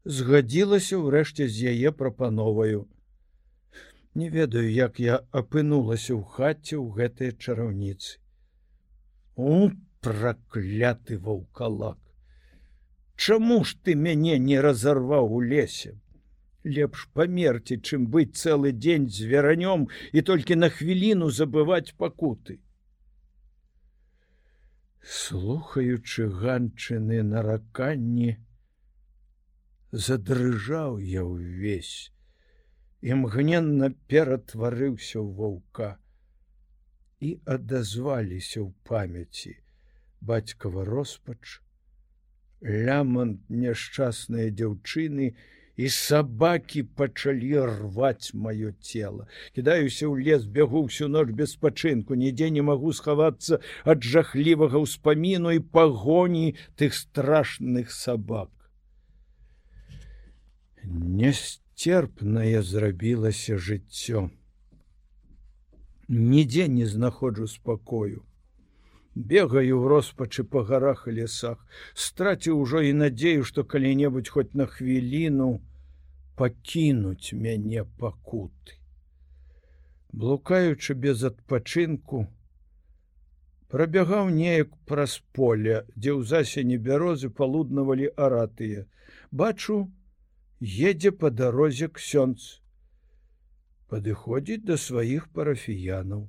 згадзілася 0.06 0.98
ўрэшце 1.06 1.46
з 1.46 1.70
яе 1.76 1.94
прапановаю. 2.02 2.90
Не 4.14 4.30
ведаю, 4.30 4.70
як 4.70 5.00
я 5.00 5.24
апынулася 5.32 6.12
ў 6.20 6.24
хаце 6.36 6.76
ў 6.76 6.88
гэтай 7.00 7.32
чараўніцы. 7.32 8.20
У 9.40 9.72
пракляты 10.04 11.16
ваўкалак! 11.16 11.98
Чаму 13.16 13.64
ж 13.64 13.78
ты 13.80 13.96
мяне 13.96 14.36
не 14.50 14.60
разарваў 14.60 15.32
у 15.32 15.40
лесе? 15.40 15.96
Лепш 16.68 17.08
памерці 17.16 17.80
чым 17.80 18.12
быць 18.12 18.36
цэлы 18.36 18.76
дзень 18.76 19.08
з 19.08 19.32
веранём 19.32 19.88
і 20.12 20.28
толькі 20.28 20.60
на 20.60 20.70
хвіліну 20.70 21.32
забываць 21.32 21.96
пакуты. 21.96 22.60
Слухаючы 25.02 26.28
ганчыны 26.28 27.24
нараканні 27.24 28.36
задрыжаў 29.92 31.00
я 31.00 31.24
ўвесь 31.24 32.12
імгненна 33.02 33.90
ператварыўся 34.08 35.18
ў 35.22 35.28
ваўка 35.42 35.98
і 37.22 37.38
адазваліся 37.46 38.62
ў 38.62 38.70
памяці 38.86 39.58
бацькава 40.22 40.86
роспач, 40.86 41.62
лямант 42.62 43.42
няшчасныя 43.50 44.54
дзяўчыны 44.54 45.34
і 45.82 45.90
сабакі 45.90 46.84
пачалі 47.00 47.66
рваць 47.66 48.38
маё 48.38 48.70
цело. 48.78 49.26
кідаюся 49.56 50.06
ў 50.06 50.22
лес 50.22 50.46
бягу 50.46 50.86
всю 50.86 51.10
ноч 51.10 51.34
без 51.34 51.58
спачынку, 51.58 52.14
нідзе 52.14 52.54
не 52.54 52.62
магу 52.62 52.94
схавацца 52.94 53.58
ад 53.84 54.06
жахлівага 54.06 54.78
ўспаміну 54.78 55.58
і 55.58 55.60
пагоні 55.60 56.54
тых 56.78 56.94
страшных 56.94 57.90
сабак. 57.90 58.54
Несцерпнае 61.82 62.62
зрабілася 62.62 63.58
жыццё. 63.58 64.30
Нідзе 66.08 66.68
не 66.68 66.86
знаходжу 66.86 67.48
спакою. 67.48 68.22
Бегаю 69.16 69.82
ў 69.82 69.90
роспачы 69.90 70.44
па 70.46 70.62
гарах 70.62 71.08
і 71.10 71.18
лесах. 71.18 71.58
Страціў 71.98 72.60
ужо 72.62 72.82
і 72.86 72.94
надзею 72.94 73.42
што 73.50 73.64
калі-небудзь 73.66 74.30
хоць 74.30 74.54
на 74.54 74.68
хвіліну 74.70 75.48
пакінуць 76.38 77.34
мяне 77.34 77.86
пакуты. 77.98 78.78
Блукаючы 80.14 80.94
без 80.94 81.24
адпачынку 81.24 82.28
прабягаў 83.74 84.30
неяк 84.30 84.78
праз 84.86 85.18
поле 85.34 85.82
дзе 85.98 86.14
ў 86.14 86.30
засені 86.30 86.78
бярозы 86.78 87.34
палуднавалі 87.34 88.14
аратыя. 88.30 88.86
Бачу 89.32 89.90
едзе 90.62 91.12
па 91.12 91.30
дарозе 91.34 91.88
ксёнц 91.90 92.62
падыходзіць 93.92 94.64
да 94.64 94.78
сваіх 94.78 95.24
парафіянаў. 95.38 96.28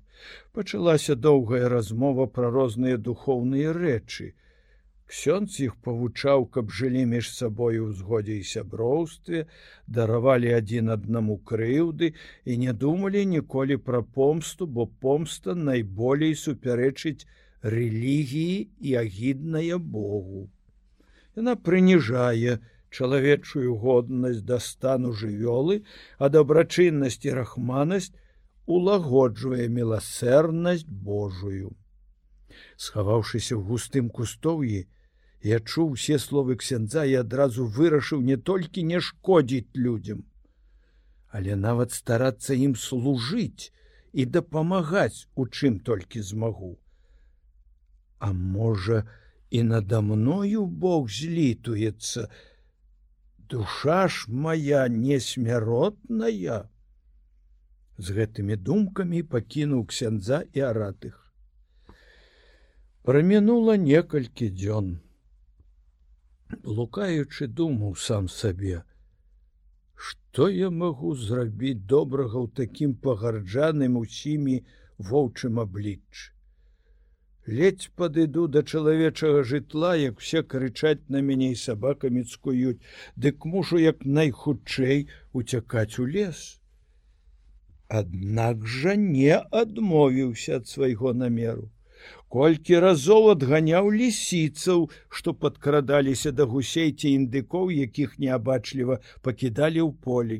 Пачалася 0.56 1.14
доўгая 1.14 1.68
размова 1.68 2.26
пра 2.26 2.48
розныя 2.54 2.96
духоўныя 3.08 3.74
рэчы. 3.76 4.32
Ксёнц 5.12 5.60
іх 5.60 5.76
павучаў, 5.84 6.46
каб 6.48 6.72
жылі 6.72 7.04
між 7.12 7.28
сабою 7.36 7.84
ў 7.86 7.92
згодзе 8.00 8.40
і 8.40 8.48
сяброўстве, 8.48 9.44
даравалі 9.86 10.56
адзін 10.58 10.88
аднаму 10.96 11.36
крыўды 11.52 12.14
і 12.48 12.56
не 12.64 12.72
думалі 12.72 13.28
ніколі 13.36 13.76
пра 13.76 14.00
помсту, 14.00 14.66
бо 14.66 14.88
помста 14.88 15.54
найболей 15.54 16.32
супярэчыць 16.32 17.28
рэлігіі 17.62 18.56
і 18.80 18.94
агідная 19.04 19.76
Богу. 19.76 20.48
Яна 21.36 21.54
прыніжае, 21.68 22.58
чалавечую 22.92 23.74
годнасць 23.82 24.44
да 24.44 24.58
стану 24.60 25.12
жывёлы, 25.12 25.82
а 26.18 26.28
дабрачыннасць 26.28 27.24
і 27.24 27.36
рахманасць 27.40 28.12
улагоджвае 28.66 29.68
міласэрнасць 29.68 30.84
Божую. 30.86 31.72
Схаваўшыся 32.76 33.56
ў 33.56 33.62
густым 33.68 34.10
кустоўі, 34.10 34.84
я 35.42 35.58
чуў 35.58 35.96
усе 35.96 36.18
словы 36.22 36.56
ксяндза 36.60 37.04
і 37.10 37.16
адразу 37.24 37.66
вырашыў 37.66 38.20
не 38.22 38.36
толькі 38.36 38.84
не 38.90 39.00
шкодзіць 39.00 39.74
людзям, 39.74 40.22
але 41.28 41.56
нават 41.56 41.96
старацца 41.96 42.54
ім 42.54 42.76
служыць 42.76 43.72
і 44.12 44.28
дапамагаць 44.36 45.26
у 45.34 45.48
чым 45.48 45.80
толькі 45.80 46.22
змагу. 46.22 46.76
А 48.18 48.32
можа, 48.32 49.02
і 49.50 49.62
надо 49.62 50.02
мною 50.02 50.66
Бог 50.66 51.10
злітуецца, 51.10 52.28
душа 53.52 54.08
ж 54.08 54.26
моя 54.28 54.82
несмяротная. 54.88 56.60
З 57.98 58.16
гэтымі 58.18 58.56
думкамі 58.68 59.20
пакінуў 59.34 59.84
ксяндза 59.90 60.38
і 60.56 60.64
аратых. 60.68 61.18
Прамінула 63.04 63.76
некалькі 63.82 64.48
дзён. 64.56 64.94
Лукаючы 66.64 67.52
думаў 67.60 67.94
сам 68.06 68.32
сабе 68.32 68.80
что 70.32 70.48
я 70.48 70.68
магу 70.82 71.14
зрабіць 71.14 71.84
добрага 71.92 72.38
ў 72.40 72.48
такім 72.60 72.94
пагарджаным 73.06 73.98
усімі 74.00 74.54
воўчым 75.10 75.60
абліччы 75.62 76.32
ледзь 77.46 77.90
падыду 77.96 78.46
да 78.46 78.62
чалавечага 78.62 79.42
жытла 79.42 79.94
як 79.96 80.20
все 80.20 80.42
крычаць 80.42 81.08
на 81.08 81.22
мяне 81.26 81.50
і 81.52 81.58
сабакамі 81.58 82.22
цкуюць 82.22 82.78
дык 83.16 83.44
мушу 83.44 83.78
як 83.82 84.04
найхутчэй 84.04 85.08
уцякаць 85.32 85.98
у 85.98 86.06
лес. 86.06 86.60
Аднак 87.88 88.66
жа 88.66 88.94
не 88.96 89.36
адмовіўся 89.36 90.62
ад 90.62 90.68
свайго 90.68 91.12
намеру. 91.12 91.68
Колькі 92.28 92.78
разоў 92.82 93.28
адганяў 93.34 93.90
лісіцаў 93.90 94.88
што 95.08 95.34
падкрадаліся 95.34 96.32
да 96.32 96.46
гусей 96.46 96.94
ці 96.94 97.10
індыкоў 97.10 97.74
якіх 97.74 98.18
неабачліва 98.18 99.02
пакідалі 99.22 99.82
ў 99.82 99.92
полі. 100.06 100.38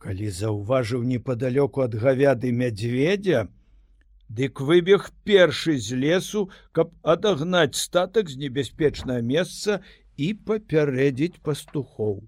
Калі 0.00 0.32
заўважыў 0.32 1.04
непадалёку 1.04 1.84
ад 1.84 1.94
гавяды 1.94 2.50
мядзведя 2.56 3.48
Дык 4.30 4.60
выбег 4.62 5.10
першы 5.26 5.76
з 5.82 5.98
лесу, 6.02 6.42
каб 6.72 6.94
адагнаць 7.02 7.80
статак 7.82 8.30
з 8.30 8.38
небяспечнае 8.46 9.20
месца 9.26 9.80
і 10.16 10.32
папярэдзіць 10.50 11.42
пастухоў. 11.42 12.20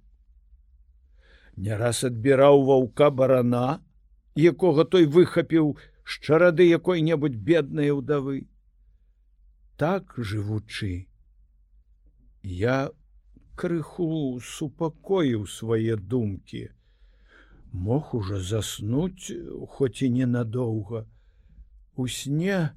Не 1.56 1.76
раз 1.78 2.02
адбіраў 2.08 2.64
ваўка 2.70 3.10
барана, 3.10 3.66
якога 4.34 4.84
той 4.84 5.06
выхапіў 5.06 5.76
з 6.02 6.18
чарады 6.26 6.66
якой-небудзь 6.66 7.38
беднай 7.50 7.94
удавы. 7.94 8.42
так 9.82 10.12
жывучы 10.30 10.88
я 12.56 12.74
крыху 13.62 14.10
супакоіў 14.48 15.46
свае 15.54 15.96
думкі 16.12 16.60
мог 17.86 18.12
уже 18.18 18.38
заснуць 18.50 19.34
хоць 19.76 20.06
і 20.06 20.10
ненадоўга 20.18 21.02
у 21.96 22.09
сне. 22.09 22.72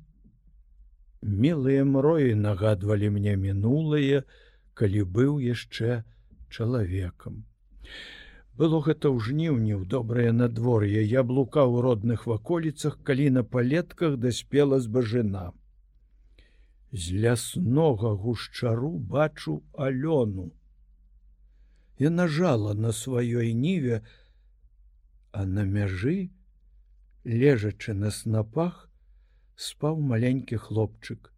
Мілыя 1.22 1.86
мроі 1.90 2.36
нагадвалі 2.36 3.10
мне 3.18 3.36
мінулае 3.36 4.24
калі 4.74 5.04
быў 5.18 5.42
яшчэ 5.42 6.04
чалавекам. 6.50 7.44
Было 8.56 8.80
гэта 8.86 9.10
ў 9.10 9.20
жніўні 9.20 9.74
ў 9.80 9.84
добрае 9.90 10.32
надвор'е. 10.32 11.04
Я 11.04 11.24
блукаў 11.24 11.76
у 11.76 11.82
родных 11.82 12.28
ваколіцах 12.30 13.00
калі 13.04 13.30
на 13.40 13.44
палетках 13.44 14.18
даспела 14.18 14.80
з 14.80 14.88
бажына 14.88 15.52
з 16.96 17.12
ляснога 17.12 18.14
гушчару 18.16 18.92
бачу 18.98 19.64
алёну. 19.74 20.52
І 21.98 22.10
нажала 22.10 22.74
на 22.74 22.92
сваёй 22.92 23.54
ніве 23.54 24.02
а 25.32 25.46
на 25.46 25.64
мяжы 25.64 26.32
лежачы 27.24 27.94
на 27.94 28.12
снапах 28.12 28.90
спаў 29.56 30.02
маленькі 30.14 30.60
хлопчык 30.68 31.32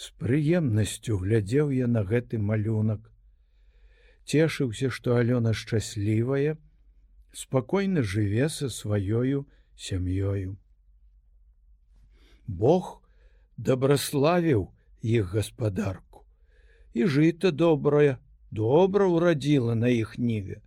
з 0.00 0.12
прыемнасцю 0.20 1.16
глядзеў 1.22 1.72
я 1.76 1.86
на 1.86 2.04
гэты 2.10 2.38
малюнак 2.38 3.10
цешыўся, 4.30 4.90
што 4.94 5.16
Алёна 5.18 5.52
шчаслівая, 5.52 6.56
спакойна 7.32 8.02
жыве 8.02 8.48
са 8.48 8.70
сваёю 8.70 9.46
сям'ёю. 9.76 10.56
Бог 12.46 13.02
дабраславіў 13.56 14.68
іх 15.02 15.34
гаспадарку, 15.34 16.24
і 16.94 17.06
жыта 17.06 17.50
добрае, 17.50 18.18
добра 18.50 19.06
ўрадзіла 19.10 19.74
на 19.74 19.90
іх 19.94 20.18
ніве. 20.18 20.60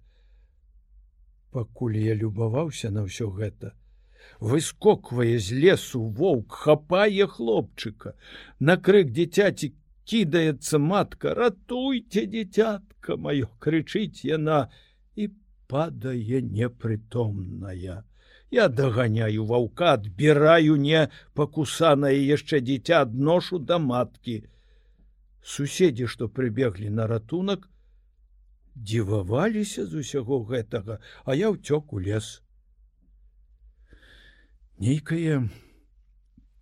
Пакуль 1.51 1.97
я 2.03 2.15
любаваўся 2.15 2.91
на 2.91 3.07
ўсё 3.07 3.29
гэта, 3.39 3.73
выскоквае 4.39 5.39
з 5.39 5.59
лесу 5.65 6.01
воўк 6.19 6.59
хапае 6.65 7.27
хлопчыка, 7.27 8.13
на 8.59 8.77
крык 8.77 9.11
дзіцяці 9.11 9.73
кідаецца 10.05 10.79
матка, 10.79 11.33
ратуйте 11.33 12.25
дзіцятка 12.27 13.17
маё 13.17 13.47
крычыць 13.63 14.25
яна 14.27 14.69
і 15.15 15.29
падае 15.67 16.41
непрытомная. 16.41 18.03
Я 18.53 18.67
даганяю 18.69 19.45
ваўка, 19.49 19.93
адбіраю 19.97 20.75
не 20.77 21.07
пакусанае 21.33 22.17
яшчэ 22.21 22.59
дзіця 22.61 23.01
адношу 23.07 23.57
да 23.59 23.79
маткі. 23.85 24.43
Суседзі, 25.53 26.05
што 26.07 26.29
прыбеглі 26.29 26.91
на 26.99 27.07
ратунак, 27.09 27.65
дзіваваліся 28.75 29.85
з 29.85 30.03
усяго 30.05 30.43
гэтага, 30.51 30.99
а 31.25 31.35
я 31.39 31.49
ўцёк 31.49 31.93
у 31.97 31.99
лес. 31.99 32.43
Нейкае 34.83 35.35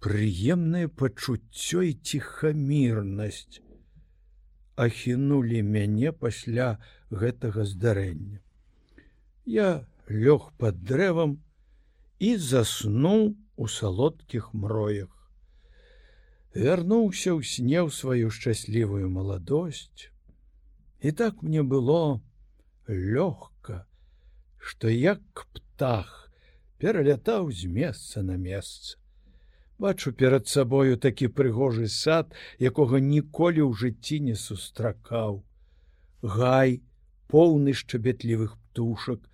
прыемнае 0.06 0.88
пачуццё 1.02 1.82
і 1.90 1.94
ціхамірнасць 2.10 3.62
ахінулі 4.86 5.62
мяне 5.70 6.12
пасля 6.26 6.68
гэтага 7.24 7.66
здарэння. 7.72 8.38
Я 9.56 9.88
лёг 10.26 10.52
под 10.62 10.84
дрэвам 10.92 11.36
і 12.30 12.32
заснуў 12.52 13.26
у 13.58 13.72
салодкіх 13.80 14.54
мроях. 14.54 15.10
Вярнуўся 16.54 17.34
ў 17.34 17.42
снеў 17.56 17.90
сваю 17.90 18.30
шчаслівую 18.30 19.10
маладосць. 19.10 20.12
І 21.02 21.18
так 21.24 21.42
мне 21.42 21.64
было 21.64 22.22
лёгка, 22.86 23.86
што 24.60 24.94
як 24.94 25.48
птах 25.58 26.21
пералятаў 26.82 27.52
з 27.52 27.70
месца 27.70 28.24
на 28.26 28.38
месца. 28.42 28.98
Бачу 29.82 30.14
перад 30.14 30.48
сабою 30.48 30.98
такі 30.98 31.28
прыгожы 31.38 31.88
сад 31.90 32.34
якога 32.60 33.02
ніколі 33.02 33.62
ў 33.66 33.72
жыцці 33.82 34.20
не 34.28 34.36
сустракаў. 34.36 35.42
Гай 36.22 36.82
поўны 37.34 37.74
шчабетлівых 37.74 38.58
птушак 38.58 39.26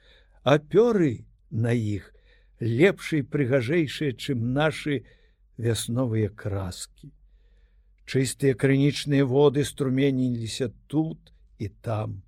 а 0.44 0.60
пёры 0.60 1.28
на 1.52 1.76
іх 1.76 2.12
лепшай 2.60 3.24
прыгажэйшыя 3.36 4.16
чым 4.16 4.52
нашы 4.56 5.04
вясновыя 5.58 6.30
краскі 6.44 7.12
чыстыя 8.08 8.56
крынічныя 8.56 9.28
воды 9.28 9.66
струменіліся 9.68 10.72
тут 10.88 11.34
і 11.60 11.68
там. 11.68 12.24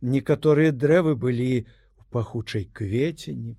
Некаторыя 0.00 0.76
дрэвы 0.76 1.16
былі 1.16 1.64
у 1.64 1.70
пахучай 2.10 2.64
кветені 2.64 3.56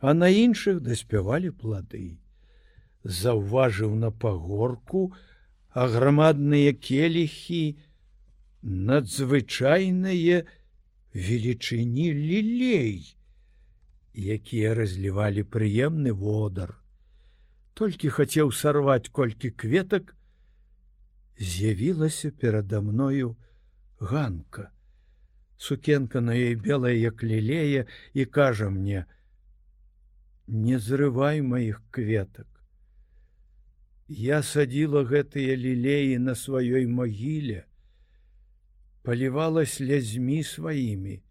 а 0.00 0.14
на 0.14 0.28
іншых 0.32 0.80
даспявалі 0.80 1.50
плады 1.50 2.16
заўважыў 3.04 3.94
на 3.96 4.10
пагорку 4.10 5.12
аграмадныя 5.70 6.72
келихі 6.72 7.76
надзвычайнае 8.62 10.44
велічыні 11.14 12.08
лілей, 12.16 13.16
якія 14.14 14.74
разлівалі 14.74 15.44
прыемны 15.44 16.12
водар. 16.12 16.76
Толькі 17.74 18.12
хацеў 18.12 18.52
сарваць 18.52 19.08
колькі 19.08 19.50
кветак, 19.50 20.16
з'явілася 21.38 22.30
перада 22.30 22.80
мною 22.80 23.36
ганка. 24.00 24.70
Сукенка 25.56 26.20
на 26.20 26.36
ёй 26.36 26.56
белая 26.56 26.96
як 26.96 27.24
лілея 27.24 27.86
і 28.12 28.24
кажа 28.24 28.68
мне: 28.70 29.04
«Не 30.52 30.78
зрывай 30.82 31.42
маіх 31.46 31.76
кветак. 31.94 32.48
Я 34.08 34.42
саділа 34.42 35.04
гэтыя 35.06 35.54
лілеі 35.54 36.18
на 36.18 36.34
сваёй 36.34 36.90
магіле, 36.90 37.62
палівала 39.06 39.62
слязьмі 39.62 40.42
сваімі 40.42 41.22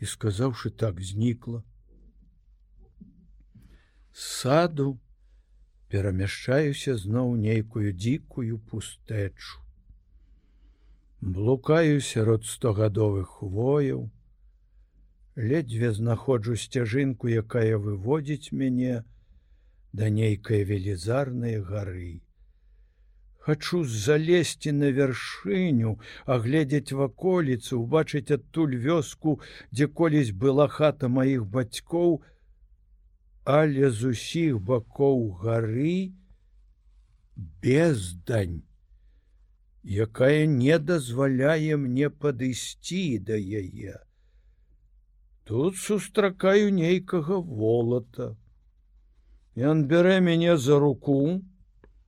і 0.00 0.08
сказаўшы 0.08 0.72
так 0.72 1.04
знікла. 1.04 1.60
Саду 4.16 4.96
перамяшчаюся 5.92 6.96
зноў 6.96 7.36
нейкую 7.36 7.92
дзікую 7.92 8.64
пустэчу. 8.72 9.60
Блукаю 11.20 12.00
сярод 12.00 12.48
стогадовых 12.48 13.44
хвояў, 13.44 14.08
ледзьве 15.36 15.92
знаходжу 15.92 16.56
сцяжынку, 16.56 17.28
якая 17.28 17.76
выводзіць 17.76 18.52
мяне, 18.52 19.04
да 19.92 20.08
нейкай 20.08 20.64
велізарнай 20.64 21.60
гары. 21.60 22.20
Хачу 23.46 23.84
залезці 23.84 24.72
на 24.72 24.88
вяршыню, 24.90 25.98
агледзець 26.26 26.92
ваколіцу, 26.92 27.78
убачыць 27.84 28.32
адтуль 28.34 28.74
вёску, 28.86 29.38
дзе 29.70 29.86
колісь 29.86 30.32
была 30.32 30.66
хата 30.66 31.08
маіх 31.08 31.44
бацькоў, 31.46 32.24
але 33.44 33.90
з 33.92 34.16
усіх 34.16 34.58
бакоў 34.58 35.30
гары 35.44 36.16
бездань, 37.36 38.64
якая 39.84 40.46
не 40.46 40.80
дазваляе 40.80 41.76
мне 41.76 42.10
падысці 42.10 43.04
да 43.30 43.36
яе. 43.36 44.05
Тут 45.46 45.76
сустракаю 45.76 46.72
нейкага 46.74 47.36
волата. 47.38 48.24
Ён 49.54 49.84
бярэ 49.90 50.18
мяне 50.28 50.56
за 50.58 50.78
руку, 50.82 51.18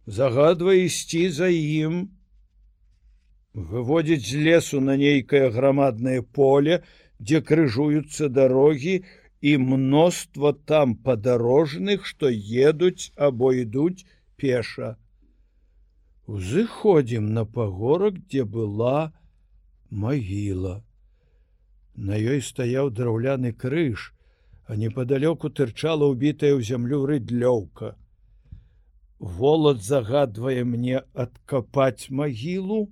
загадвае 0.06 0.80
ісці 0.86 1.20
за 1.36 1.46
ім, 1.54 2.00
выводзіць 3.54 4.26
з 4.30 4.42
лесу 4.48 4.80
на 4.82 4.96
нейкае 5.02 5.52
грамаднае 5.54 6.22
поле, 6.40 6.80
дзе 7.22 7.38
крыжуюцца 7.52 8.26
дарогі 8.40 8.96
і 9.40 9.54
мноства 9.68 10.52
там 10.72 10.98
падарожных, 11.06 12.10
што 12.10 12.34
едуць 12.34 13.14
або 13.14 13.52
ідуць 13.54 14.02
пеша. 14.34 14.96
Узыходзім 16.26 17.30
на 17.38 17.46
пагорак, 17.46 18.18
дзе 18.26 18.42
была 18.58 19.12
магіла. 19.90 20.82
На 21.98 22.14
ёй 22.14 22.38
стаяў 22.46 22.92
драўляны 22.94 23.50
крыж, 23.52 24.14
а 24.70 24.76
непоалёку 24.78 25.50
тырчала 25.50 26.06
убітая 26.06 26.54
ў 26.54 26.62
зямлю 26.62 27.02
рыдлёўка. 27.10 27.96
Волат 29.18 29.82
загадвае 29.82 30.62
мне 30.62 31.02
адкапаць 31.12 32.06
магілу 32.14 32.86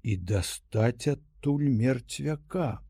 і 0.00 0.16
дастаць 0.16 1.12
адтуль 1.12 1.68
мерцвяка. 1.68 2.80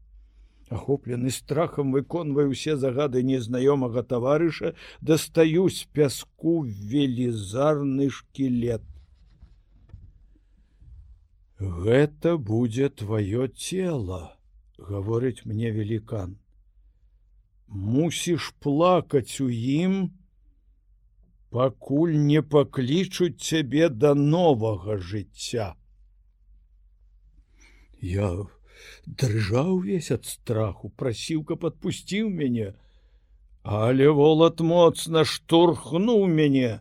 Ахоплены 0.70 1.34
страхам 1.34 1.90
выконваю 1.90 2.54
усе 2.54 2.76
загады 2.76 3.26
незнаёмага 3.26 4.06
таварыша, 4.06 4.74
дастаю 5.00 5.66
з 5.74 5.90
пяску 5.90 6.62
велізарны 6.62 8.10
шкілет. 8.14 8.86
Гэта 11.58 12.38
будзе 12.38 12.94
твоё 12.94 13.48
цело, 13.48 14.37
гаворыць 14.78 15.44
мне 15.44 15.72
велікан. 15.72 16.38
Мусіш 17.68 18.54
плакаць 18.64 19.40
у 19.44 19.50
ім, 19.50 19.96
пакуль 21.50 22.14
не 22.14 22.40
паклічуць 22.42 23.42
цябе 23.42 23.88
да 23.88 24.14
новага 24.14 24.96
жыцця. 24.96 25.74
Я 28.00 28.30
дрыжаў 29.06 29.74
увесь 29.76 30.10
ад 30.14 30.24
страху, 30.24 30.88
прасіў, 30.88 31.44
каб 31.44 31.66
адпусціў 31.66 32.30
мяне, 32.30 32.72
але 33.62 34.08
волат 34.08 34.60
моцна 34.60 35.24
штурхнуў 35.24 36.26
мяне. 36.30 36.78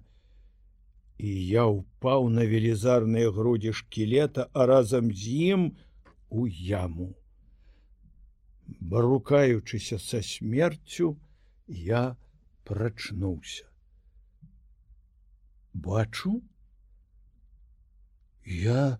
І 1.18 1.30
я 1.50 1.66
ўпаў 1.66 2.30
на 2.30 2.46
велізарныя 2.46 3.34
грудзі 3.34 3.74
шкілета, 3.74 4.48
а 4.54 4.70
разам 4.70 5.10
з 5.12 5.34
ім 5.52 5.72
у 6.30 6.46
яму. 6.48 7.17
Барукаючыся 8.68 10.00
са 10.00 10.22
смерцю, 10.22 11.18
я 11.68 12.18
прачнуўся. 12.64 13.66
Бачу, 15.74 16.42
я 18.46 19.00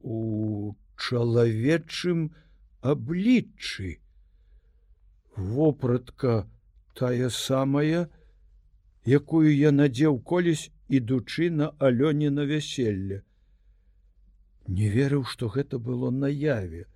у 0.00 0.74
чалавечым 0.96 2.34
абліччы. 2.80 4.00
Вопратка 5.36 6.48
тая 6.94 7.28
самая, 7.30 8.08
якую 9.06 9.56
я 9.56 9.72
надзеў 9.72 10.20
колісь, 10.20 10.70
ідучы 10.88 11.50
на 11.50 11.70
алёне 11.78 12.30
на 12.30 12.44
вяселле. 12.44 13.22
Не 14.66 14.88
верыў, 14.88 15.24
што 15.24 15.48
гэта 15.48 15.78
было 15.78 16.10
наяве. 16.10 16.86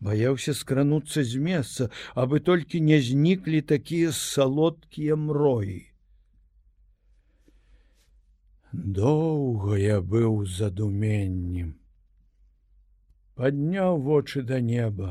Баяўся 0.00 0.54
скрануцца 0.54 1.24
з 1.24 1.38
месца, 1.38 1.90
абы 2.14 2.40
толькі 2.40 2.80
не 2.80 3.00
зніклі 3.00 3.62
такія 3.62 4.12
салодкія 4.12 5.16
мроі. 5.16 5.80
Доўга 8.72 9.78
я 9.78 10.02
быў 10.02 10.44
задуменнем 10.44 11.74
падняў 13.34 14.00
вочы 14.06 14.42
да 14.48 14.60
неба 14.64 15.10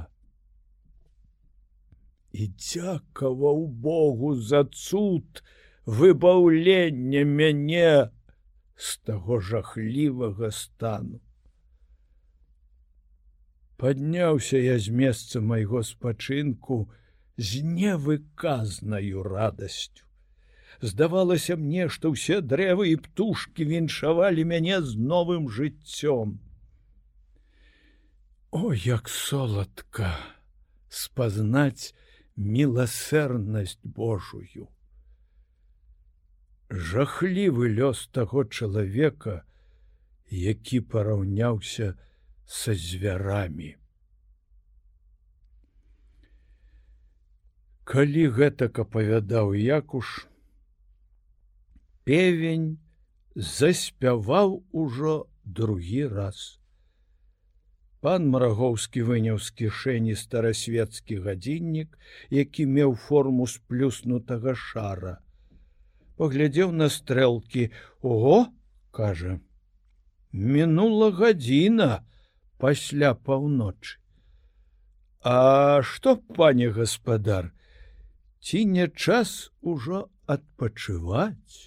і 2.33 2.47
дзякаваў 2.47 3.65
Богу 3.87 4.33
за 4.51 4.63
цуд 4.63 5.43
выбаўлення 5.85 7.23
мяне 7.39 8.09
з 8.75 8.97
таго 9.09 9.39
жахлівага 9.49 10.49
стану. 10.59 11.19
Падняўся 13.77 14.57
я 14.57 14.79
з 14.79 14.93
месца 14.93 15.41
майго 15.41 15.83
спачынку 15.83 16.89
з 17.37 17.61
невыказнаю 17.65 19.23
радасцю. 19.23 20.05
Здавалася 20.81 21.55
мне, 21.55 21.87
што 21.87 22.11
ўсе 22.13 22.41
дрэвы 22.41 22.91
і 22.91 22.95
птушки 22.99 23.65
віншавалі 23.65 24.43
мяне 24.43 24.81
з 24.81 24.99
новым 24.99 25.47
жыццём. 25.47 26.39
О, 28.51 28.73
як 28.73 29.09
соладка 29.09 30.13
спазнаць 30.89 31.95
міласэрнасць 32.35 33.79
Божую. 33.83 34.69
Жахлівы 36.69 37.69
лёс 37.69 38.07
таго 38.11 38.43
чалавека, 38.45 39.45
які 40.29 40.81
параўняўся 40.81 41.93
са 42.45 42.75
звярамі. 42.75 43.75
Калі 47.83 48.27
гэтак 48.35 48.79
апавядаў 48.79 49.53
якуш, 49.55 50.27
певень 52.07 52.79
заспяваў 53.35 54.63
ужо 54.71 55.27
другі 55.43 56.07
раз. 56.07 56.59
Пан 58.03 58.27
марагоўскі 58.27 59.03
выняў 59.07 59.39
з 59.39 59.51
кішэні 59.59 60.15
старасветскі 60.19 61.19
гадзіннік, 61.23 61.95
які 62.29 62.65
меў 62.67 62.95
форму 62.99 63.47
сплюснутага 63.47 64.55
шара. 64.59 65.19
Паглядзеў 66.19 66.71
на 66.71 66.89
стрэлкі: 66.91 67.71
Ого, 68.01 68.51
кажа: 68.91 69.39
Мінула 70.31 71.11
гадзіна 71.11 72.03
пасля 72.63 73.11
паўночы. 73.13 73.99
А 75.23 75.81
што, 75.83 76.15
пане 76.37 76.69
гаспадар, 76.77 77.51
ці 78.39 78.63
не 78.75 78.87
час 78.87 79.51
ужо 79.73 80.07
адпачываць? 80.35 81.59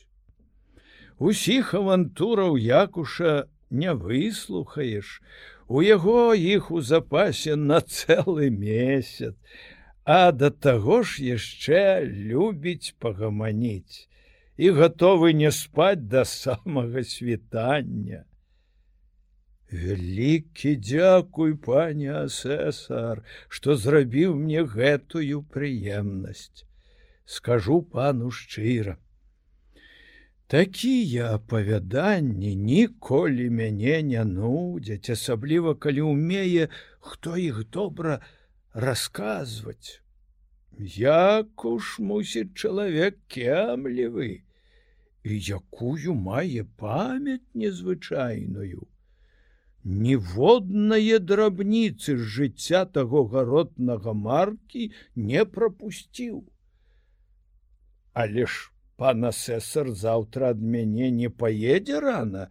Усіх 1.18 1.74
авантураў 1.76 2.57
якуша 2.57 3.36
не 3.70 3.92
выслухаеш, 3.92 5.20
У 5.68 5.82
яго 5.82 6.34
іх 6.34 6.70
у 6.70 6.80
запасе 6.80 7.57
на 7.57 7.80
цэлы 7.80 8.51
месяц, 8.51 9.34
а 10.05 10.30
да 10.30 10.51
таго 10.51 11.03
ж 11.03 11.24
яшчэ 11.26 12.07
любіць 12.07 12.94
пагаманіць 13.03 14.07
і 14.57 14.70
гатовы 14.78 15.32
не 15.34 15.51
спаць 15.51 16.07
да 16.07 16.22
самага 16.24 17.03
світання. 17.03 18.22
Вялікі 19.73 20.77
дзякуй, 20.77 21.57
пане 21.59 22.12
асесар, 22.23 23.25
што 23.49 23.75
зрабіў 23.75 24.37
мне 24.37 24.62
гэтую 24.62 25.43
прыемнасць. 25.43 26.62
Скажу 27.25 27.83
пану 27.83 28.31
шчыра, 28.31 28.97
Такія 30.47 31.35
апавяданні 31.35 32.55
ніколі 32.57 33.47
мяне 33.51 34.03
не 34.11 34.23
нудзяць, 34.25 35.11
асабліва 35.11 35.75
калі 35.75 36.07
ўмее, 36.07 36.69
хто 37.03 37.35
іх 37.35 37.64
добра 37.77 38.21
расказваць. 38.71 39.99
Як 40.79 41.64
уж 41.67 41.99
мусіць 41.99 42.55
чалавек 42.55 43.19
кемлівы, 43.27 44.47
і 45.27 45.41
якую 45.59 46.14
мае 46.14 46.62
памяць 46.79 47.43
незвычайную. 47.55 48.87
Ніводнае 49.87 51.18
драбніцы 51.22 52.16
з 52.18 52.24
жыцця 52.37 52.78
таго 52.91 53.20
гаротнага 53.30 54.14
маркі 54.18 54.91
не 55.14 55.45
прапусціў. 55.47 56.41
Але 58.12 58.47
ж 58.51 58.72
пан 58.99 59.28
асесар 59.28 59.93
заўтра 60.01 60.51
ад 60.55 60.64
мяне 60.74 61.11
не 61.14 61.30
паедзе 61.30 62.01
рана, 62.03 62.49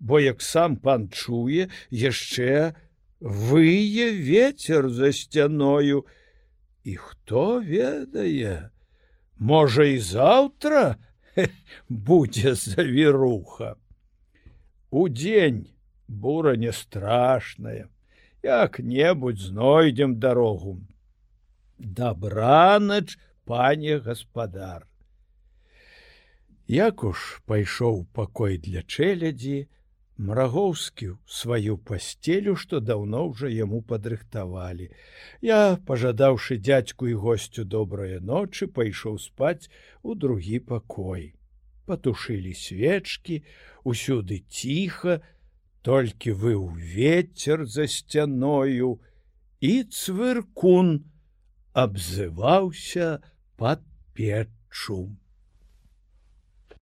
бо 0.00 0.20
як 0.24 0.40
сам 0.40 0.78
пан 0.86 1.10
чуе 1.12 1.68
яшчэ 1.90 2.72
вые 3.20 4.08
ветер 4.30 4.88
за 4.88 5.12
сцяною. 5.12 6.06
І 6.84 6.96
хто 6.96 7.60
ведае 7.60 8.70
можа 9.36 9.84
і 9.92 9.98
заўтра 9.98 10.96
будзе 11.88 12.54
завіруха. 12.54 13.76
Удзень 14.90 15.68
бура 16.08 16.56
не 16.56 16.72
страшная 16.72 17.88
як-небудзь 18.42 19.48
знойдзем 19.48 20.18
дарогу 20.18 20.78
дабранач 21.78 23.18
пане 23.44 23.98
гаспадар 23.98 24.86
Як 26.72 27.02
уж 27.04 27.42
пайшоў 27.44 28.06
пакой 28.16 28.56
для 28.56 28.82
чэлядзі, 28.82 29.66
Мрагоўскі 30.22 31.06
сваю 31.26 31.76
пасцелю, 31.88 32.54
што 32.54 32.80
даўно 32.80 33.22
ўжо 33.30 33.48
яму 33.48 33.80
падрыхтавалі. 33.82 34.86
Я, 35.40 35.80
пажадаўшы 35.88 36.58
дзядзьку 36.60 37.08
і 37.08 37.14
госцю 37.24 37.64
добрыя 37.64 38.20
ночы, 38.20 38.68
пайшоў 38.68 39.18
спаць 39.18 39.72
у 40.02 40.14
другі 40.14 40.60
пакой. 40.68 41.34
Патушылі 41.88 42.52
свечкі, 42.54 43.42
усюды 43.82 44.44
ціха, 44.48 45.18
толькі 45.82 46.32
выў 46.32 46.68
ветер 46.76 47.66
за 47.66 47.86
сцяною, 47.86 48.98
і 49.60 49.72
цвыркун 49.84 51.04
абзываўся 51.72 53.22
пад 53.56 53.82
печчум. 54.14 55.21